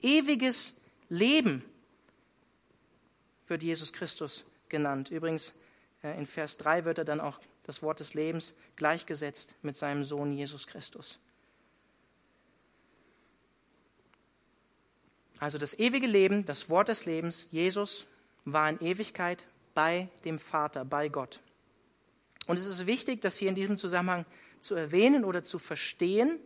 [0.00, 0.74] Ewiges
[1.08, 1.64] Leben
[3.46, 5.10] wird Jesus Christus genannt.
[5.10, 5.54] Übrigens,
[6.02, 10.04] äh, in Vers 3 wird er dann auch das Wort des Lebens gleichgesetzt mit seinem
[10.04, 11.18] Sohn Jesus Christus.
[15.38, 18.06] Also das ewige Leben, das Wort des Lebens, Jesus
[18.44, 21.40] war in Ewigkeit bei dem Vater, bei Gott.
[22.46, 24.26] Und es ist wichtig, das hier in diesem Zusammenhang
[24.60, 26.38] zu erwähnen oder zu verstehen.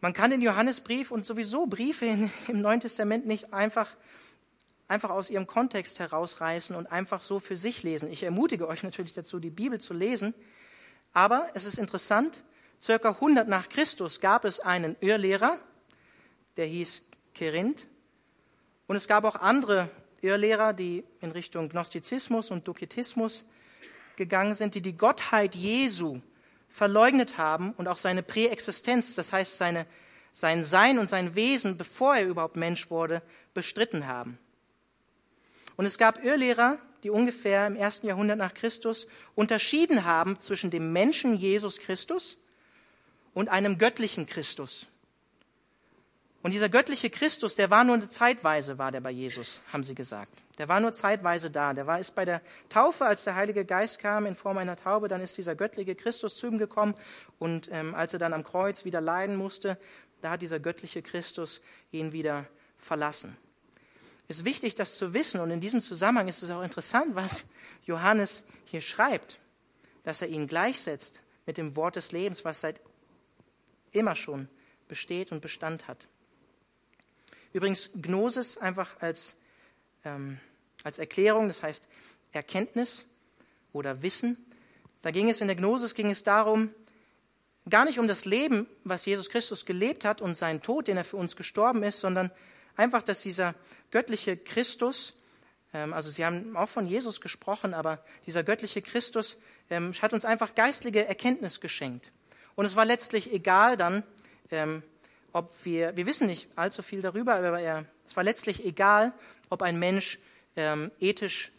[0.00, 2.06] Man kann den Johannesbrief und sowieso Briefe
[2.48, 3.96] im Neuen Testament nicht einfach,
[4.88, 8.10] einfach aus ihrem Kontext herausreißen und einfach so für sich lesen.
[8.10, 10.34] Ich ermutige euch natürlich dazu, die Bibel zu lesen.
[11.12, 12.42] Aber es ist interessant,
[12.80, 15.58] circa 100 nach Christus gab es einen Irrlehrer,
[16.56, 17.88] der hieß Kerinth.
[18.86, 19.88] Und es gab auch andere
[20.20, 23.46] Irrlehrer, die in Richtung Gnostizismus und Doketismus
[24.16, 26.20] gegangen sind, die die Gottheit Jesu
[26.68, 29.86] verleugnet haben und auch seine Präexistenz, das heißt seine,
[30.32, 33.22] sein Sein und sein Wesen, bevor er überhaupt Mensch wurde,
[33.54, 34.38] bestritten haben.
[35.76, 40.92] Und es gab Irrlehrer, die ungefähr im ersten Jahrhundert nach Christus unterschieden haben zwischen dem
[40.92, 42.38] Menschen Jesus Christus
[43.34, 44.86] und einem göttlichen Christus.
[46.42, 49.94] Und dieser göttliche Christus, der war nur eine Zeitweise, war der bei Jesus, haben sie
[49.94, 50.32] gesagt.
[50.58, 51.72] Der war nur zeitweise da.
[51.72, 55.08] Der war, ist bei der Taufe, als der Heilige Geist kam in Form einer Taube,
[55.08, 56.94] dann ist dieser göttliche Christus zu ihm gekommen.
[57.38, 59.78] Und ähm, als er dann am Kreuz wieder leiden musste,
[60.20, 61.60] da hat dieser göttliche Christus
[61.92, 62.46] ihn wieder
[62.78, 63.36] verlassen.
[64.26, 65.40] Ist wichtig, das zu wissen.
[65.40, 67.44] Und in diesem Zusammenhang ist es auch interessant, was
[67.84, 69.38] Johannes hier schreibt,
[70.02, 72.80] dass er ihn gleichsetzt mit dem Wort des Lebens, was seit
[73.92, 74.48] immer schon
[74.88, 76.08] besteht und Bestand hat.
[77.52, 79.36] Übrigens, Gnosis einfach als,
[80.04, 80.38] ähm,
[80.82, 81.88] als Erklärung, das heißt
[82.32, 83.06] Erkenntnis
[83.72, 84.36] oder Wissen.
[85.02, 86.70] Da ging es in der Gnosis ging es darum,
[87.68, 91.04] gar nicht um das Leben, was Jesus Christus gelebt hat und seinen Tod, den er
[91.04, 92.30] für uns gestorben ist, sondern
[92.76, 93.54] einfach, dass dieser
[93.90, 95.14] göttliche Christus,
[95.72, 99.38] ähm, also Sie haben auch von Jesus gesprochen, aber dieser göttliche Christus
[99.70, 102.10] ähm, hat uns einfach geistliche Erkenntnis geschenkt.
[102.54, 104.02] Und es war letztlich egal dann,
[104.50, 104.82] ähm,
[105.32, 109.12] ob wir, wir wissen nicht allzu viel darüber, aber er, es war letztlich egal,
[109.50, 110.18] ob ein Mensch
[111.00, 111.50] ethisch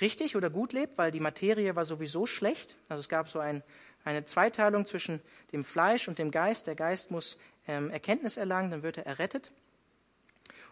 [0.00, 2.74] richtig oder gut lebt, weil die Materie war sowieso schlecht.
[2.88, 3.62] Also es gab so ein,
[4.04, 5.20] eine Zweiteilung zwischen
[5.52, 6.66] dem Fleisch und dem Geist.
[6.66, 9.52] Der Geist muss Erkenntnis erlangen, dann wird er errettet.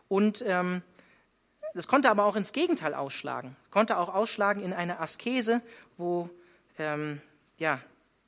[0.08, 0.82] Und ähm,
[1.74, 3.56] das konnte aber auch ins Gegenteil ausschlagen.
[3.70, 5.60] Konnte auch ausschlagen in eine Askese,
[5.96, 6.30] wo
[6.78, 7.20] ähm,
[7.58, 7.80] ja,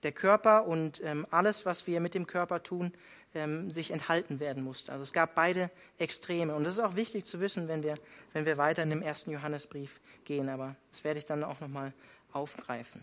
[0.02, 2.92] der Körper und ähm, alles, was wir mit dem Körper tun,
[3.34, 4.92] ähm, sich enthalten werden musste.
[4.92, 6.54] Also es gab beide Extreme.
[6.54, 7.94] Und das ist auch wichtig zu wissen, wenn wir,
[8.32, 10.48] wenn wir weiter in dem ersten Johannesbrief gehen.
[10.48, 11.92] Aber das werde ich dann auch nochmal
[12.32, 13.02] aufgreifen.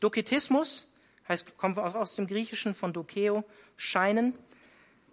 [0.00, 0.86] Doketismus
[1.28, 3.44] heißt, kommt aus dem Griechischen von Dokeo,
[3.76, 4.34] scheinen.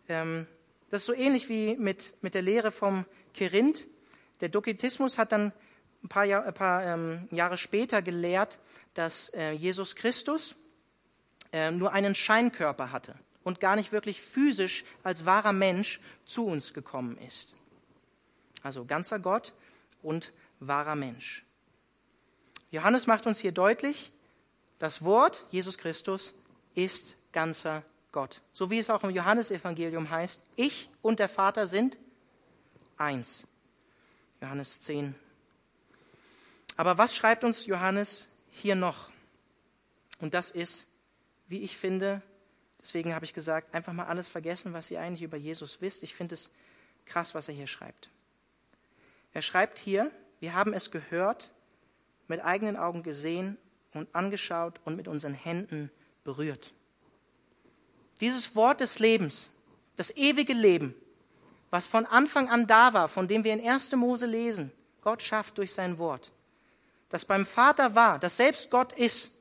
[0.10, 0.48] Ähm,
[0.89, 3.88] das ist so ähnlich wie mit, mit der Lehre vom Kerinth.
[4.41, 5.52] Der Doketismus hat dann
[6.04, 8.60] ein paar, Jahr, ein paar ähm, Jahre später gelehrt,
[8.93, 10.56] dass äh, Jesus Christus
[11.52, 16.73] äh, nur einen Scheinkörper hatte und gar nicht wirklich physisch als wahrer Mensch zu uns
[16.73, 17.56] gekommen ist.
[18.63, 19.54] Also ganzer Gott
[20.02, 21.45] und wahrer Mensch.
[22.71, 24.12] Johannes macht uns hier deutlich,
[24.80, 26.34] das Wort Jesus Christus
[26.76, 28.41] ist ganzer Gott.
[28.52, 31.98] So wie es auch im Johannesevangelium heißt, ich und der Vater sind
[32.98, 33.48] eins.
[34.41, 35.15] Johannes 10.
[36.76, 39.10] Aber was schreibt uns Johannes hier noch?
[40.20, 40.88] Und das ist,
[41.48, 42.22] wie ich finde,
[42.82, 46.04] deswegen habe ich gesagt, einfach mal alles vergessen, was ihr eigentlich über Jesus wisst.
[46.04, 46.52] Ich finde es
[47.06, 48.10] krass, was er hier schreibt.
[49.34, 51.52] Er schreibt hier, wir haben es gehört,
[52.28, 53.58] mit eigenen Augen gesehen
[53.93, 55.91] und angeschaut und mit unseren Händen
[56.24, 56.74] berührt.
[58.20, 59.50] Dieses Wort des Lebens,
[59.96, 60.96] das ewige Leben,
[61.70, 63.92] was von Anfang an da war, von dem wir in 1.
[63.94, 66.32] Mose lesen, Gott schafft durch sein Wort,
[67.10, 69.32] das beim Vater war, das selbst Gott ist,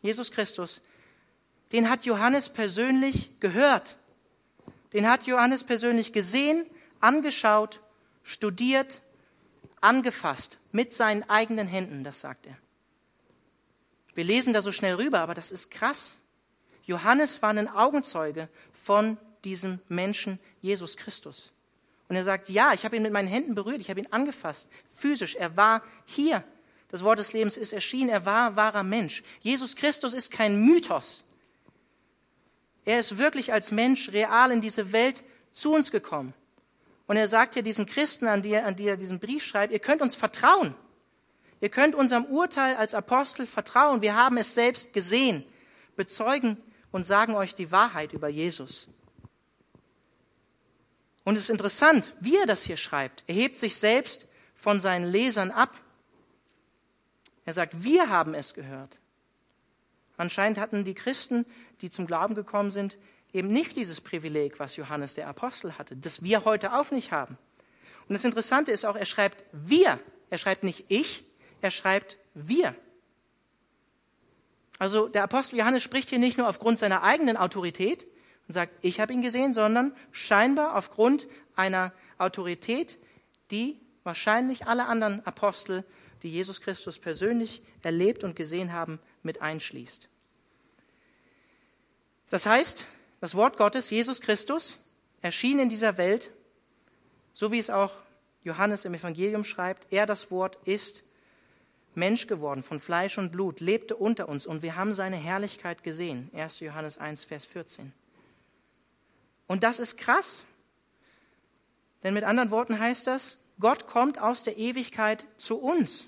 [0.00, 0.80] Jesus Christus,
[1.72, 3.96] den hat Johannes persönlich gehört.
[4.92, 6.66] Den hat Johannes persönlich gesehen,
[7.00, 7.80] angeschaut,
[8.22, 9.00] studiert,
[9.80, 12.56] angefasst, mit seinen eigenen Händen, das sagt er.
[14.14, 16.16] Wir lesen da so schnell rüber, aber das ist krass.
[16.84, 21.52] Johannes war ein Augenzeuge von diesem Menschen Jesus Christus.
[22.08, 24.68] Und er sagt, ja, ich habe ihn mit meinen Händen berührt, ich habe ihn angefasst,
[24.94, 26.44] physisch, er war hier.
[26.88, 29.22] Das Wort des Lebens ist erschienen, er war wahrer Mensch.
[29.40, 31.24] Jesus Christus ist kein Mythos.
[32.84, 36.34] Er ist wirklich als Mensch real in diese Welt zu uns gekommen.
[37.06, 39.78] Und er sagt ja diesen Christen, an die, an die er diesen Brief schreibt, ihr
[39.78, 40.74] könnt uns vertrauen.
[41.60, 44.02] Ihr könnt unserem Urteil als Apostel vertrauen.
[44.02, 45.44] Wir haben es selbst gesehen,
[45.96, 46.58] bezeugen
[46.92, 48.86] und sagen euch die Wahrheit über Jesus.
[51.24, 53.24] Und es ist interessant, wie er das hier schreibt.
[53.26, 55.76] Er hebt sich selbst von seinen Lesern ab.
[57.44, 58.98] Er sagt, wir haben es gehört.
[60.16, 61.46] Anscheinend hatten die Christen,
[61.80, 62.96] die zum Glauben gekommen sind,
[63.32, 67.38] eben nicht dieses Privileg, was Johannes der Apostel hatte, das wir heute auch nicht haben.
[68.08, 69.98] Und das Interessante ist auch, er schreibt wir.
[70.30, 71.24] Er schreibt nicht ich,
[71.60, 72.74] er schreibt wir.
[74.82, 78.04] Also der Apostel Johannes spricht hier nicht nur aufgrund seiner eigenen Autorität,
[78.48, 82.98] und sagt, ich habe ihn gesehen, sondern scheinbar aufgrund einer Autorität,
[83.52, 85.84] die wahrscheinlich alle anderen Apostel,
[86.24, 90.08] die Jesus Christus persönlich erlebt und gesehen haben, mit einschließt.
[92.28, 92.84] Das heißt,
[93.20, 94.84] das Wort Gottes, Jesus Christus,
[95.20, 96.32] erschien in dieser Welt,
[97.32, 97.92] so wie es auch
[98.42, 101.04] Johannes im Evangelium schreibt, er das Wort ist
[101.94, 106.30] Mensch geworden von Fleisch und Blut, lebte unter uns und wir haben seine Herrlichkeit gesehen.
[106.34, 106.60] 1.
[106.60, 107.92] Johannes 1, Vers 14.
[109.46, 110.44] Und das ist krass.
[112.02, 116.06] Denn mit anderen Worten heißt das, Gott kommt aus der Ewigkeit zu uns.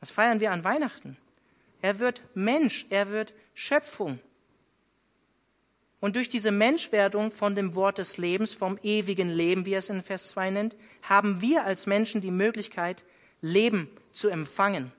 [0.00, 1.16] Das feiern wir an Weihnachten.
[1.80, 4.18] Er wird Mensch, er wird Schöpfung.
[6.00, 9.88] Und durch diese Menschwerdung von dem Wort des Lebens, vom ewigen Leben, wie er es
[9.88, 13.04] in Vers 2 nennt, haben wir als Menschen die Möglichkeit,
[13.40, 13.88] Leben
[14.18, 14.92] zu empfangen.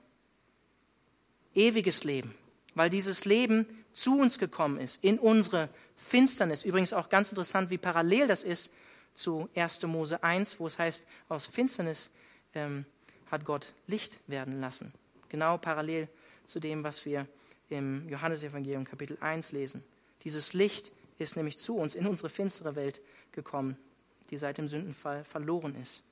[1.54, 2.34] Ewiges Leben,
[2.74, 6.64] weil dieses Leben zu uns gekommen ist, in unsere Finsternis.
[6.64, 8.72] Übrigens auch ganz interessant, wie parallel das ist
[9.12, 9.82] zu 1.
[9.82, 12.10] Mose 1, wo es heißt, aus Finsternis
[12.54, 12.86] ähm,
[13.30, 14.92] hat Gott Licht werden lassen.
[15.28, 16.08] Genau parallel
[16.46, 17.26] zu dem, was wir
[17.68, 19.84] im Johannesevangelium Kapitel 1 lesen.
[20.22, 23.00] Dieses Licht ist nämlich zu uns in unsere finstere Welt
[23.32, 23.76] gekommen,
[24.30, 26.02] die seit dem Sündenfall verloren ist.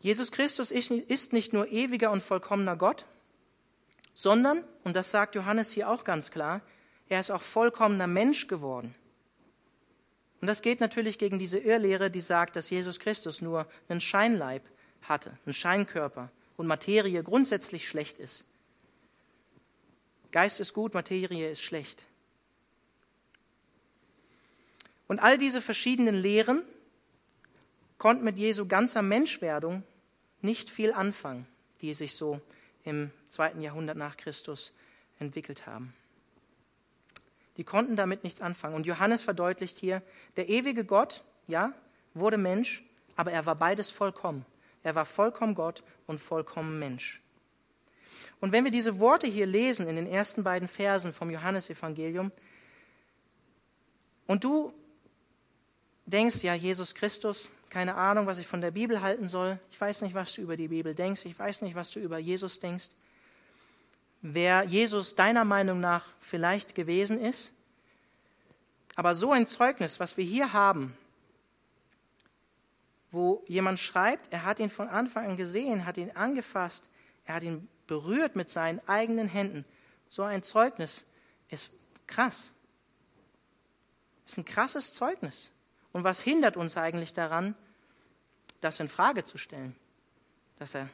[0.00, 3.06] Jesus Christus ist nicht nur ewiger und vollkommener Gott,
[4.14, 6.60] sondern, und das sagt Johannes hier auch ganz klar,
[7.08, 8.94] er ist auch vollkommener Mensch geworden.
[10.40, 14.62] Und das geht natürlich gegen diese Irrlehre, die sagt, dass Jesus Christus nur einen Scheinleib
[15.02, 18.44] hatte, einen Scheinkörper und Materie grundsätzlich schlecht ist.
[20.30, 22.04] Geist ist gut, Materie ist schlecht.
[25.08, 26.62] Und all diese verschiedenen Lehren
[27.98, 29.82] konnten mit Jesu ganzer Menschwerdung
[30.40, 31.46] nicht viel anfangen,
[31.80, 32.40] die sich so
[32.84, 34.72] im zweiten Jahrhundert nach Christus
[35.18, 35.92] entwickelt haben.
[37.56, 38.76] Die konnten damit nichts anfangen.
[38.76, 40.00] Und Johannes verdeutlicht hier,
[40.36, 41.72] der ewige Gott, ja,
[42.14, 42.84] wurde Mensch,
[43.16, 44.46] aber er war beides vollkommen.
[44.84, 47.20] Er war vollkommen Gott und vollkommen Mensch.
[48.40, 52.30] Und wenn wir diese Worte hier lesen in den ersten beiden Versen vom Johannesevangelium
[54.28, 54.72] und du
[56.06, 59.58] denkst, ja, Jesus Christus, keine Ahnung, was ich von der Bibel halten soll.
[59.70, 61.24] Ich weiß nicht, was du über die Bibel denkst.
[61.26, 62.88] Ich weiß nicht, was du über Jesus denkst.
[64.22, 67.52] Wer Jesus deiner Meinung nach vielleicht gewesen ist.
[68.96, 70.96] Aber so ein Zeugnis, was wir hier haben,
[73.10, 76.88] wo jemand schreibt, er hat ihn von Anfang an gesehen, hat ihn angefasst,
[77.24, 79.64] er hat ihn berührt mit seinen eigenen Händen.
[80.08, 81.04] So ein Zeugnis
[81.48, 81.70] ist
[82.06, 82.50] krass.
[84.26, 85.50] Ist ein krasses Zeugnis.
[85.98, 87.56] Und was hindert uns eigentlich daran,
[88.60, 89.74] das in Frage zu stellen,
[90.60, 90.88] dass er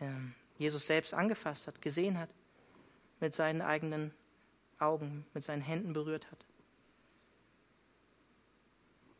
[0.00, 0.10] äh,
[0.58, 2.28] Jesus selbst angefasst hat, gesehen hat,
[3.20, 4.12] mit seinen eigenen
[4.78, 6.44] Augen, mit seinen Händen berührt hat?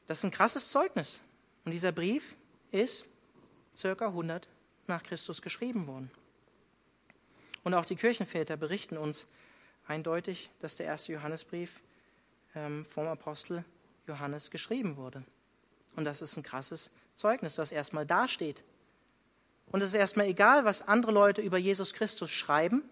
[0.04, 1.22] Das ist ein krasses Zeugnis.
[1.64, 2.37] Und dieser Brief
[2.70, 3.06] ist
[3.74, 4.46] circa 100
[4.88, 6.10] nach Christus geschrieben worden.
[7.62, 9.26] Und auch die Kirchenväter berichten uns
[9.87, 11.80] eindeutig, dass der erste Johannesbrief
[12.54, 13.64] ähm, vom Apostel
[14.07, 15.25] Johannes geschrieben wurde.
[15.97, 18.62] Und das ist ein krasses Zeugnis, das erstmal dasteht.
[19.71, 22.83] Und es ist erstmal egal, was andere Leute über Jesus Christus schreiben,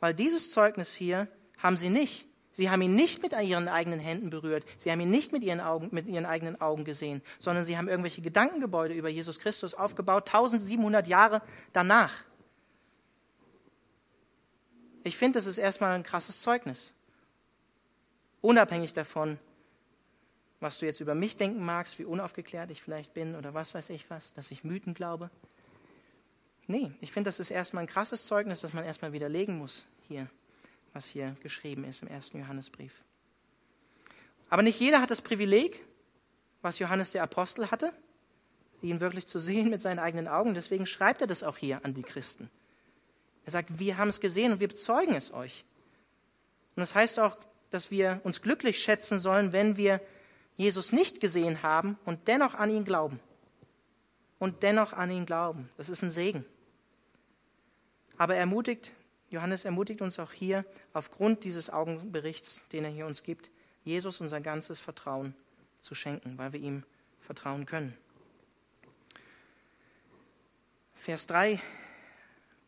[0.00, 1.28] weil dieses Zeugnis hier
[1.58, 2.26] haben sie nicht.
[2.54, 4.66] Sie haben ihn nicht mit ihren eigenen Händen berührt.
[4.76, 7.88] Sie haben ihn nicht mit ihren, Augen, mit ihren eigenen Augen gesehen, sondern sie haben
[7.88, 11.40] irgendwelche Gedankengebäude über Jesus Christus aufgebaut, 1700 Jahre
[11.72, 12.24] danach.
[15.04, 16.92] Ich finde, das ist erstmal ein krasses Zeugnis.
[18.42, 19.38] Unabhängig davon,
[20.62, 23.90] was du jetzt über mich denken magst, wie unaufgeklärt ich vielleicht bin oder was weiß
[23.90, 25.30] ich was, dass ich Mythen glaube.
[26.66, 30.28] Nee, ich finde, das ist erstmal ein krasses Zeugnis, das man erstmal widerlegen muss hier
[30.92, 33.02] was hier geschrieben ist im ersten Johannesbrief.
[34.48, 35.80] Aber nicht jeder hat das Privileg,
[36.60, 37.92] was Johannes der Apostel hatte,
[38.82, 40.54] ihn wirklich zu sehen mit seinen eigenen Augen.
[40.54, 42.50] Deswegen schreibt er das auch hier an die Christen.
[43.44, 45.64] Er sagt, wir haben es gesehen und wir bezeugen es euch.
[46.76, 47.36] Und das heißt auch,
[47.70, 50.00] dass wir uns glücklich schätzen sollen, wenn wir
[50.56, 53.20] Jesus nicht gesehen haben und dennoch an ihn glauben.
[54.38, 55.68] Und dennoch an ihn glauben.
[55.76, 56.44] Das ist ein Segen.
[58.18, 58.92] Aber er ermutigt
[59.32, 63.50] Johannes ermutigt uns auch hier, aufgrund dieses Augenberichts, den er hier uns gibt,
[63.82, 65.34] Jesus unser ganzes Vertrauen
[65.78, 66.84] zu schenken, weil wir ihm
[67.18, 67.96] vertrauen können.
[70.94, 71.58] Vers 3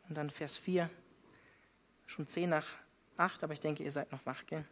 [0.09, 0.88] und dann Vers 4,
[2.07, 2.66] schon 10 nach
[3.18, 4.64] 8, aber ich denke, ihr seid noch wach, gell?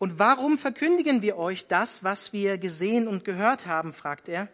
[0.00, 4.48] Und warum verkündigen wir euch das, was wir gesehen und gehört haben, fragt er.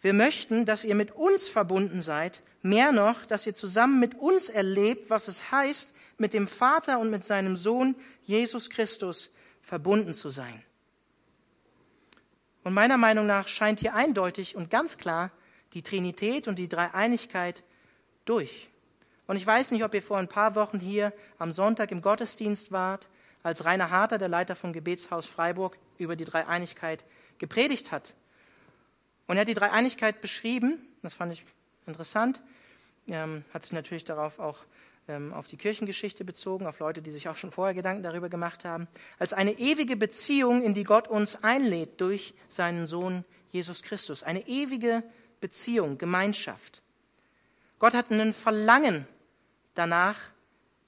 [0.00, 4.48] Wir möchten, dass ihr mit uns verbunden seid, mehr noch, dass ihr zusammen mit uns
[4.48, 9.30] erlebt, was es heißt, mit dem Vater und mit seinem Sohn Jesus Christus
[9.62, 10.64] verbunden zu sein.
[12.64, 15.30] Und meiner Meinung nach scheint hier eindeutig und ganz klar
[15.74, 17.62] die Trinität und die Dreieinigkeit
[18.24, 18.68] durch.
[19.28, 22.72] Und ich weiß nicht, ob ihr vor ein paar Wochen hier am Sonntag im Gottesdienst
[22.72, 23.06] wart,
[23.42, 27.04] als Rainer Harter, der Leiter vom Gebetshaus Freiburg, über die Dreieinigkeit
[27.38, 28.14] gepredigt hat.
[29.26, 31.44] Und er hat die Dreieinigkeit beschrieben, das fand ich
[31.86, 32.42] interessant,
[33.08, 34.58] ähm, hat sich natürlich darauf auch
[35.08, 38.64] ähm, auf die Kirchengeschichte bezogen, auf Leute, die sich auch schon vorher Gedanken darüber gemacht
[38.64, 38.86] haben,
[39.18, 44.22] als eine ewige Beziehung, in die Gott uns einlädt durch seinen Sohn Jesus Christus.
[44.22, 45.02] Eine ewige
[45.40, 46.82] Beziehung, Gemeinschaft.
[47.78, 49.06] Gott hat einen Verlangen
[49.74, 50.18] danach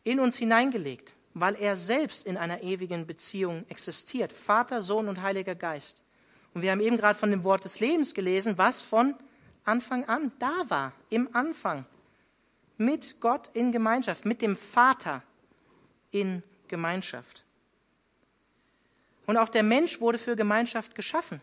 [0.05, 4.33] in uns hineingelegt, weil er selbst in einer ewigen Beziehung existiert.
[4.33, 6.03] Vater, Sohn und Heiliger Geist.
[6.55, 9.14] Und wir haben eben gerade von dem Wort des Lebens gelesen, was von
[9.64, 11.85] Anfang an da war, im Anfang.
[12.79, 15.23] Mit Gott in Gemeinschaft, mit dem Vater
[16.12, 17.44] in Gemeinschaft.
[19.27, 21.40] Und auch der Mensch wurde für Gemeinschaft geschaffen.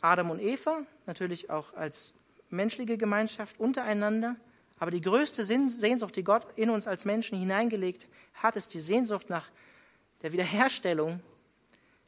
[0.00, 2.12] Adam und Eva, natürlich auch als
[2.50, 4.36] menschliche Gemeinschaft untereinander.
[4.78, 9.28] Aber die größte Sehnsucht, die Gott in uns als Menschen hineingelegt hat, ist die Sehnsucht
[9.28, 9.50] nach
[10.22, 11.20] der Wiederherstellung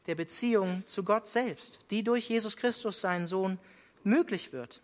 [0.06, 3.59] der Beziehung zu Gott selbst, die durch Jesus Christus, seinen Sohn,
[4.02, 4.83] möglich wird.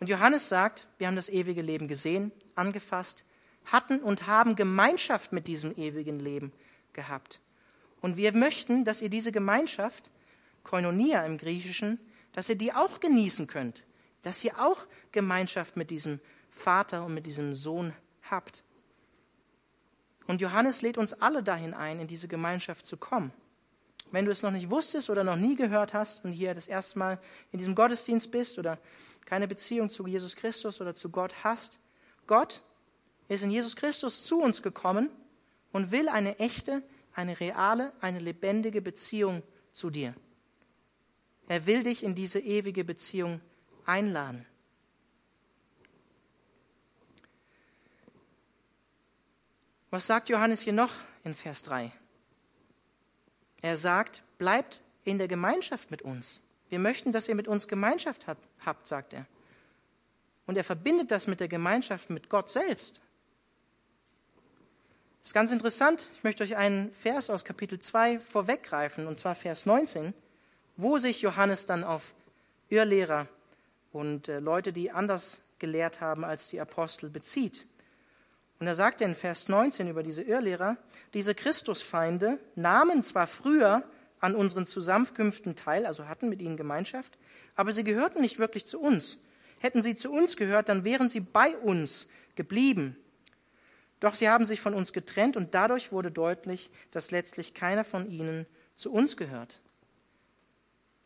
[0.00, 3.24] Und Johannes sagt, wir haben das ewige Leben gesehen, angefasst,
[3.66, 6.52] hatten und haben Gemeinschaft mit diesem ewigen Leben
[6.92, 7.40] gehabt.
[8.00, 10.10] Und wir möchten, dass ihr diese Gemeinschaft,
[10.62, 11.98] Koinonia im Griechischen,
[12.32, 13.84] dass ihr die auch genießen könnt,
[14.22, 16.20] dass ihr auch Gemeinschaft mit diesem
[16.54, 18.62] Vater und mit diesem Sohn habt.
[20.26, 23.32] Und Johannes lädt uns alle dahin ein, in diese Gemeinschaft zu kommen.
[24.10, 26.98] Wenn du es noch nicht wusstest oder noch nie gehört hast und hier das erste
[26.98, 27.20] Mal
[27.50, 28.78] in diesem Gottesdienst bist oder
[29.26, 31.78] keine Beziehung zu Jesus Christus oder zu Gott hast,
[32.26, 32.62] Gott
[33.28, 35.10] ist in Jesus Christus zu uns gekommen
[35.72, 36.82] und will eine echte,
[37.14, 40.14] eine reale, eine lebendige Beziehung zu dir.
[41.48, 43.40] Er will dich in diese ewige Beziehung
[43.84, 44.46] einladen.
[49.94, 50.90] Was sagt Johannes hier noch
[51.22, 51.92] in Vers 3?
[53.62, 56.42] Er sagt, bleibt in der Gemeinschaft mit uns.
[56.68, 59.24] Wir möchten, dass ihr mit uns Gemeinschaft habt, sagt er.
[60.48, 63.02] Und er verbindet das mit der Gemeinschaft mit Gott selbst.
[65.20, 66.10] Das ist ganz interessant.
[66.14, 70.12] Ich möchte euch einen Vers aus Kapitel 2 vorweggreifen, und zwar Vers 19.
[70.76, 72.14] wo sich Johannes dann auf
[72.68, 73.28] Irrlehrer
[73.92, 77.64] und äh, Leute, die anders gelehrt haben als die Apostel, bezieht.
[78.60, 80.76] Und er sagt in Vers 19 über diese Irrlehrer,
[81.12, 83.82] diese Christusfeinde nahmen zwar früher
[84.20, 87.18] an unseren Zusammenkünften teil, also hatten mit ihnen Gemeinschaft,
[87.56, 89.18] aber sie gehörten nicht wirklich zu uns.
[89.58, 92.96] Hätten sie zu uns gehört, dann wären sie bei uns geblieben.
[94.00, 98.10] Doch sie haben sich von uns getrennt und dadurch wurde deutlich, dass letztlich keiner von
[98.10, 98.46] ihnen
[98.76, 99.60] zu uns gehört.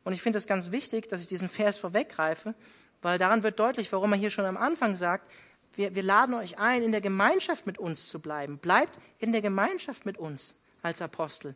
[0.05, 2.55] Und ich finde es ganz wichtig, dass ich diesen Vers vorweggreife,
[3.03, 5.31] weil daran wird deutlich, warum er hier schon am Anfang sagt,
[5.75, 8.59] wir, wir laden euch ein, in der Gemeinschaft mit uns zu bleiben.
[8.59, 11.55] Bleibt in der Gemeinschaft mit uns als Apostel.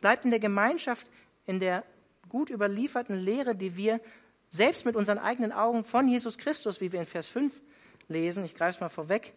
[0.00, 1.06] Bleibt in der Gemeinschaft,
[1.46, 1.84] in der
[2.28, 4.00] gut überlieferten Lehre, die wir
[4.48, 7.60] selbst mit unseren eigenen Augen von Jesus Christus, wie wir in Vers 5
[8.08, 9.34] lesen, ich greife es mal vorweg,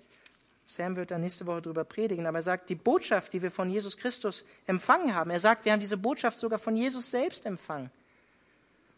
[0.66, 3.70] Sam wird da nächste Woche darüber predigen, aber er sagt, die Botschaft, die wir von
[3.70, 7.92] Jesus Christus empfangen haben, er sagt, wir haben diese Botschaft sogar von Jesus selbst empfangen.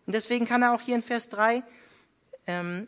[0.06, 1.64] Und deswegen kann er auch hier in Vers 3
[2.46, 2.88] ähm,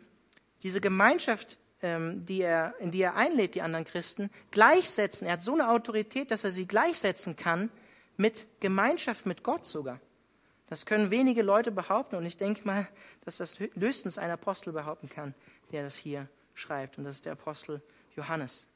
[0.62, 5.26] diese Gemeinschaft, die er, in die er einlädt, die anderen Christen, gleichsetzen.
[5.26, 7.70] Er hat so eine Autorität, dass er sie gleichsetzen kann
[8.16, 10.00] mit Gemeinschaft mit Gott sogar.
[10.68, 12.88] Das können wenige Leute behaupten und ich denke mal,
[13.24, 15.34] dass das höchstens ein Apostel behaupten kann,
[15.70, 16.98] der das hier schreibt.
[16.98, 17.82] Und das ist der Apostel
[18.16, 18.66] Johannes.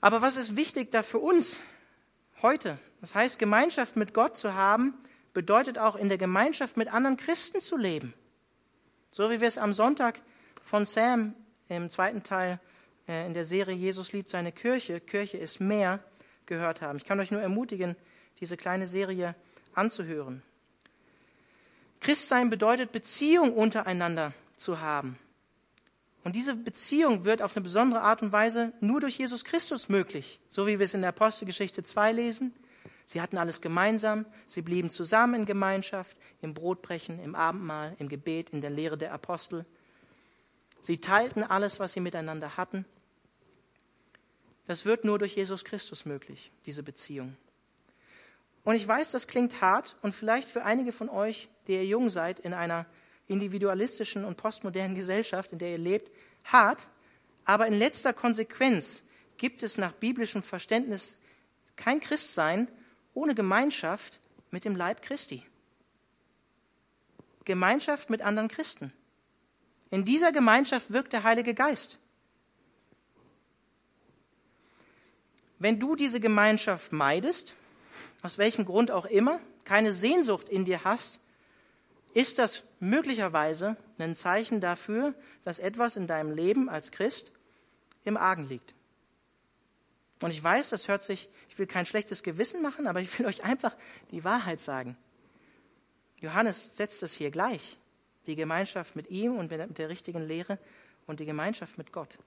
[0.00, 1.58] Aber was ist wichtig da für uns
[2.40, 2.78] heute?
[3.00, 4.94] Das heißt, Gemeinschaft mit Gott zu haben,
[5.34, 8.14] bedeutet auch in der Gemeinschaft mit anderen Christen zu leben.
[9.10, 10.22] So wie wir es am Sonntag
[10.62, 11.34] von Sam
[11.68, 12.60] im zweiten Teil
[13.08, 16.00] äh, in der Serie Jesus liebt seine Kirche, Kirche ist mehr,
[16.46, 16.96] gehört haben.
[16.96, 17.96] Ich kann euch nur ermutigen,
[18.40, 19.34] diese kleine Serie
[19.74, 20.42] anzuhören.
[22.00, 25.18] Christsein bedeutet Beziehung untereinander zu haben.
[26.24, 30.40] Und diese Beziehung wird auf eine besondere Art und Weise nur durch Jesus Christus möglich,
[30.48, 32.54] so wie wir es in der Apostelgeschichte 2 lesen.
[33.06, 38.50] Sie hatten alles gemeinsam, sie blieben zusammen in Gemeinschaft, im Brotbrechen, im Abendmahl, im Gebet,
[38.50, 39.64] in der Lehre der Apostel.
[40.82, 42.84] Sie teilten alles, was sie miteinander hatten.
[44.66, 47.36] Das wird nur durch Jesus Christus möglich, diese Beziehung.
[48.64, 52.10] Und ich weiß, das klingt hart und vielleicht für einige von euch, die ihr jung
[52.10, 52.86] seid, in einer
[53.28, 56.10] individualistischen und postmodernen Gesellschaft, in der ihr lebt,
[56.44, 56.88] hart,
[57.44, 59.02] aber in letzter Konsequenz
[59.36, 61.18] gibt es nach biblischem Verständnis
[61.76, 62.68] kein Christsein
[63.14, 64.20] ohne Gemeinschaft
[64.50, 65.44] mit dem Leib Christi.
[67.44, 68.92] Gemeinschaft mit anderen Christen.
[69.92, 71.98] In dieser Gemeinschaft wirkt der Heilige Geist.
[75.58, 77.54] Wenn du diese Gemeinschaft meidest,
[78.22, 81.20] aus welchem Grund auch immer, keine Sehnsucht in dir hast,
[82.14, 85.12] ist das möglicherweise ein Zeichen dafür,
[85.44, 87.30] dass etwas in deinem Leben als Christ
[88.04, 88.74] im Argen liegt.
[90.22, 93.26] Und ich weiß, das hört sich, ich will kein schlechtes Gewissen machen, aber ich will
[93.26, 93.76] euch einfach
[94.10, 94.96] die Wahrheit sagen.
[96.18, 97.76] Johannes setzt es hier gleich.
[98.26, 100.58] Die Gemeinschaft mit ihm und mit der richtigen Lehre
[101.06, 102.18] und die Gemeinschaft mit Gott.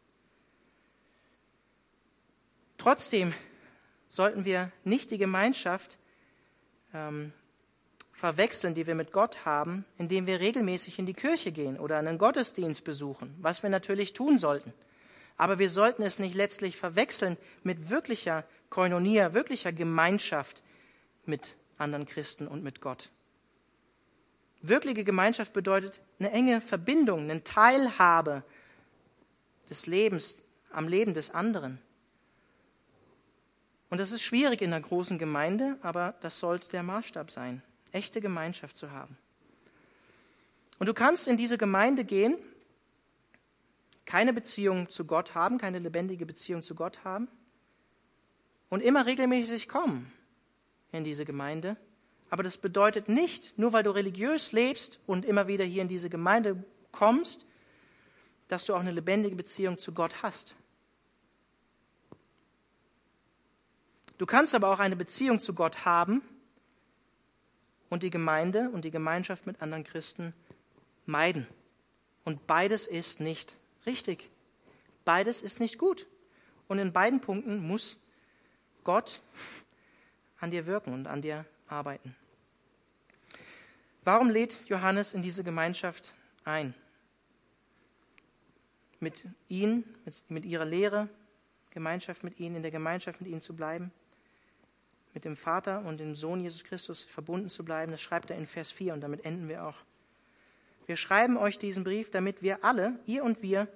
[2.78, 3.34] Trotzdem
[4.08, 5.98] sollten wir nicht die Gemeinschaft
[6.94, 7.34] ähm,
[8.12, 12.18] verwechseln, die wir mit Gott haben, indem wir regelmäßig in die Kirche gehen oder einen
[12.18, 14.74] Gottesdienst besuchen, was wir natürlich tun sollten.
[15.38, 20.64] Aber wir sollten es nicht letztlich verwechseln mit wirklicher Koinonia, wirklicher Gemeinschaft
[21.26, 23.10] mit anderen Christen und mit Gott.
[24.68, 28.44] Wirkliche Gemeinschaft bedeutet eine enge Verbindung, eine Teilhabe
[29.70, 30.38] des Lebens
[30.72, 31.80] am Leben des anderen.
[33.90, 37.62] Und das ist schwierig in einer großen Gemeinde, aber das sollte der Maßstab sein,
[37.92, 39.18] echte Gemeinschaft zu haben.
[40.80, 42.38] Und du kannst in diese Gemeinde gehen
[44.06, 47.28] keine Beziehung zu Gott haben, keine lebendige Beziehung zu Gott haben
[48.70, 50.12] und immer regelmäßig kommen
[50.92, 51.78] in diese Gemeinde.
[52.36, 56.10] Aber das bedeutet nicht, nur weil du religiös lebst und immer wieder hier in diese
[56.10, 56.62] Gemeinde
[56.92, 57.48] kommst,
[58.50, 60.54] dass du auch eine lebendige Beziehung zu Gott hast.
[64.18, 66.22] Du kannst aber auch eine Beziehung zu Gott haben
[67.90, 70.34] und die Gemeinde und die Gemeinschaft mit anderen Christen
[71.06, 71.48] meiden.
[72.26, 73.56] Und beides ist nicht
[73.86, 74.30] richtig.
[75.06, 76.06] Beides ist nicht gut.
[76.68, 77.98] Und in beiden Punkten muss
[78.84, 79.22] Gott
[80.42, 82.14] an dir wirken und an dir arbeiten.
[84.06, 86.76] Warum lädt Johannes in diese Gemeinschaft ein?
[89.00, 91.10] Mit ihnen, mit, mit ihrer Lehre,
[91.72, 93.92] Gemeinschaft mit ihnen, in der Gemeinschaft mit ihnen zu bleiben,
[95.16, 97.92] mit dem Vater und dem Sohn Jesus Christus verbunden zu bleiben.
[97.92, 99.78] Das schreibt er in Vers 4 und damit enden wir auch.
[100.86, 103.68] Wir schreiben euch diesen Brief, damit wir alle, ihr und wir,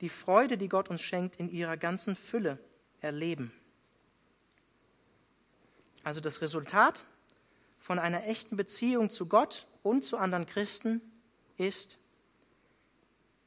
[0.00, 2.58] die Freude, die Gott uns schenkt, in ihrer ganzen Fülle
[3.00, 3.52] erleben.
[6.02, 7.04] Also das Resultat
[7.78, 11.00] von einer echten Beziehung zu Gott und zu anderen Christen
[11.56, 11.98] ist,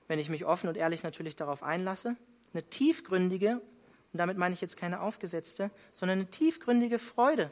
[0.07, 2.15] wenn ich mich offen und ehrlich natürlich darauf einlasse,
[2.53, 3.61] eine tiefgründige,
[4.13, 7.49] und damit meine ich jetzt keine aufgesetzte, sondern eine tiefgründige Freude.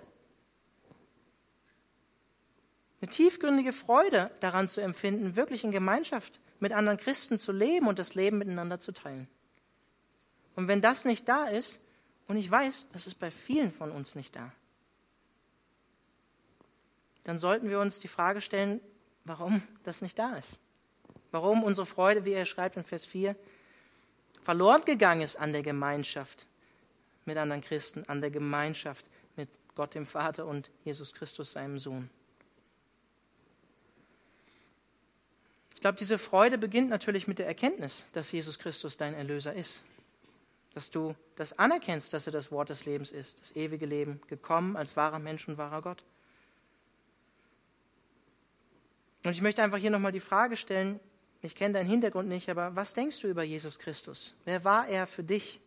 [3.02, 7.98] Eine tiefgründige Freude daran zu empfinden, wirklich in Gemeinschaft mit anderen Christen zu leben und
[7.98, 9.30] das Leben miteinander zu teilen.
[10.56, 11.80] Und wenn das nicht da ist,
[12.28, 14.52] und ich weiß, das ist bei vielen von uns nicht da,
[17.30, 18.82] dann sollten wir uns die Frage stellen,
[19.24, 20.60] warum das nicht da ist.
[21.32, 23.36] Warum unsere Freude, wie er schreibt in Vers 4,
[24.42, 26.48] verloren gegangen ist an der Gemeinschaft
[27.26, 29.06] mit anderen Christen, an der Gemeinschaft
[29.36, 32.10] mit Gott dem Vater und Jesus Christus, seinem Sohn.
[35.76, 39.82] Ich glaube, diese Freude beginnt natürlich mit der Erkenntnis, dass Jesus Christus dein Erlöser ist
[40.74, 44.78] dass du das anerkennst, dass er das Wort des Lebens ist, das ewige Leben, gekommen
[44.78, 46.04] als wahrer Mensch und wahrer Gott.
[49.24, 51.00] Und ich möchte einfach hier nochmal die Frage stellen,
[51.42, 54.36] ich kenne deinen Hintergrund nicht, aber was denkst du über Jesus Christus?
[54.46, 55.62] Wer war er für dich?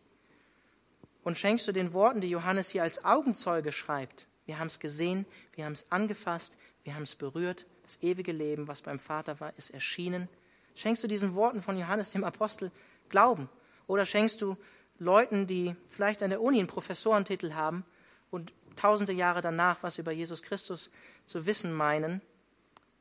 [1.23, 5.25] Und schenkst du den Worten, die Johannes hier als Augenzeuge schreibt, wir haben es gesehen,
[5.55, 9.53] wir haben es angefasst, wir haben es berührt, das ewige Leben, was beim Vater war,
[9.57, 10.27] ist erschienen.
[10.75, 12.71] Schenkst du diesen Worten von Johannes dem Apostel
[13.09, 13.49] Glauben?
[13.87, 14.57] Oder schenkst du
[14.99, 17.85] Leuten, die vielleicht an der Uni einen Professorentitel haben
[18.31, 20.91] und tausende Jahre danach was über Jesus Christus
[21.25, 22.21] zu wissen meinen,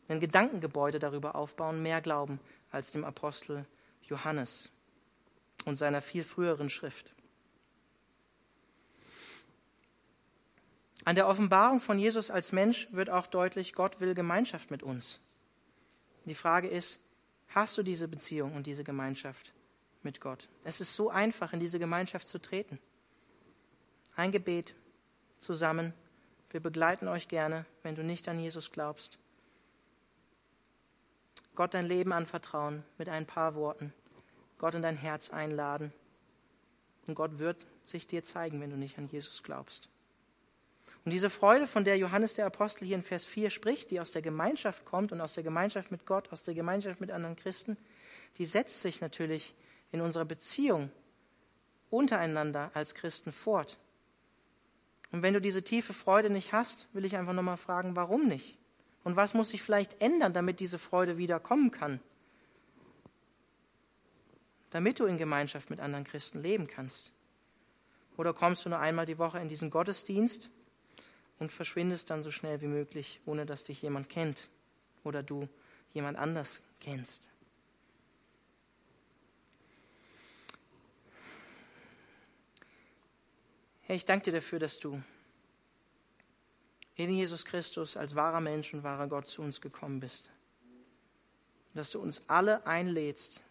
[0.08, 2.40] ein Gedankengebäude darüber aufbauen, mehr glauben
[2.70, 3.66] als dem Apostel
[4.02, 4.70] Johannes
[5.64, 7.12] und seiner viel früheren Schrift.
[11.04, 15.20] An der Offenbarung von Jesus als Mensch wird auch deutlich, Gott will Gemeinschaft mit uns.
[16.24, 17.00] Die Frage ist,
[17.48, 19.52] hast du diese Beziehung und diese Gemeinschaft?
[20.04, 20.48] mit Gott.
[20.64, 22.78] Es ist so einfach, in diese Gemeinschaft zu treten.
[24.16, 24.74] Ein Gebet
[25.38, 25.92] zusammen.
[26.50, 29.18] Wir begleiten euch gerne, wenn du nicht an Jesus glaubst.
[31.54, 33.92] Gott dein Leben anvertrauen mit ein paar Worten.
[34.58, 35.92] Gott in dein Herz einladen.
[37.06, 39.88] Und Gott wird sich dir zeigen, wenn du nicht an Jesus glaubst.
[41.04, 44.12] Und diese Freude, von der Johannes der Apostel hier in Vers 4 spricht, die aus
[44.12, 47.76] der Gemeinschaft kommt und aus der Gemeinschaft mit Gott, aus der Gemeinschaft mit anderen Christen,
[48.38, 49.54] die setzt sich natürlich
[49.90, 50.90] in unserer Beziehung
[51.90, 53.78] untereinander als Christen fort.
[55.10, 58.56] Und wenn du diese tiefe Freude nicht hast, will ich einfach nochmal fragen, warum nicht?
[59.04, 62.00] Und was muss sich vielleicht ändern, damit diese Freude wieder kommen kann?
[64.70, 67.12] Damit du in Gemeinschaft mit anderen Christen leben kannst.
[68.16, 70.50] Oder kommst du nur einmal die Woche in diesen Gottesdienst
[71.38, 74.48] und verschwindest dann so schnell wie möglich, ohne dass dich jemand kennt
[75.02, 75.48] oder du
[75.92, 77.28] jemand anders kennst?
[83.82, 85.02] Herr, ich danke dir dafür, dass du
[86.96, 90.30] in Jesus Christus als wahrer Mensch und wahrer Gott zu uns gekommen bist.
[91.74, 93.42] Dass du uns alle einlädst,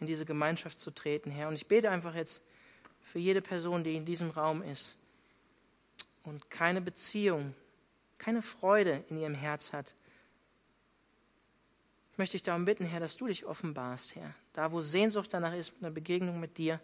[0.00, 1.48] in diese Gemeinschaft zu treten, Herr.
[1.48, 2.42] Und ich bete einfach jetzt
[3.00, 4.96] für jede Person, die in diesem Raum ist
[6.22, 7.54] und keine Beziehung,
[8.18, 9.94] keine Freude in ihrem Herz hat.
[12.12, 14.34] Ich möchte dich darum bitten, Herr, dass du dich offenbarst, Herr.
[14.52, 16.80] Da, wo Sehnsucht danach ist, eine Begegnung mit dir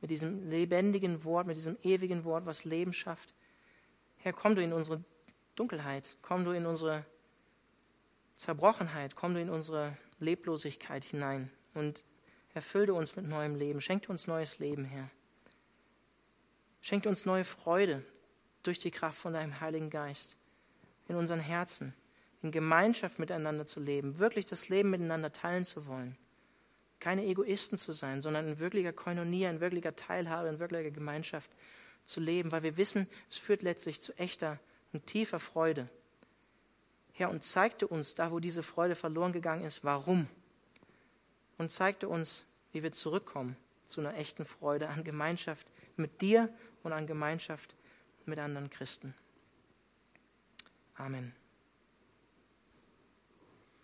[0.00, 3.32] mit diesem lebendigen Wort, mit diesem ewigen Wort, was Leben schafft.
[4.26, 5.04] Herr, komm du in unsere
[5.54, 7.04] Dunkelheit, komm du in unsere
[8.34, 12.02] Zerbrochenheit, komm du in unsere Leblosigkeit hinein und
[12.52, 13.80] erfülle uns mit neuem Leben.
[13.80, 15.08] Schenk uns neues Leben, Herr.
[16.80, 18.04] Schenk uns neue Freude
[18.64, 20.36] durch die Kraft von deinem Heiligen Geist
[21.06, 21.94] in unseren Herzen,
[22.42, 26.18] in Gemeinschaft miteinander zu leben, wirklich das Leben miteinander teilen zu wollen
[27.00, 31.50] keine Egoisten zu sein, sondern in wirklicher Koinonia, in wirklicher Teilhabe, in wirklicher Gemeinschaft
[32.06, 34.58] zu leben, weil wir wissen, es führt letztlich zu echter
[34.92, 35.88] und tiefer Freude.
[37.12, 40.28] Herr, und zeigte uns da, wo diese Freude verloren gegangen ist, warum.
[41.58, 46.48] Und zeigte uns, wie wir zurückkommen zu einer echten Freude an Gemeinschaft mit dir
[46.82, 47.74] und an Gemeinschaft
[48.26, 49.14] mit anderen Christen.
[50.96, 51.34] Amen.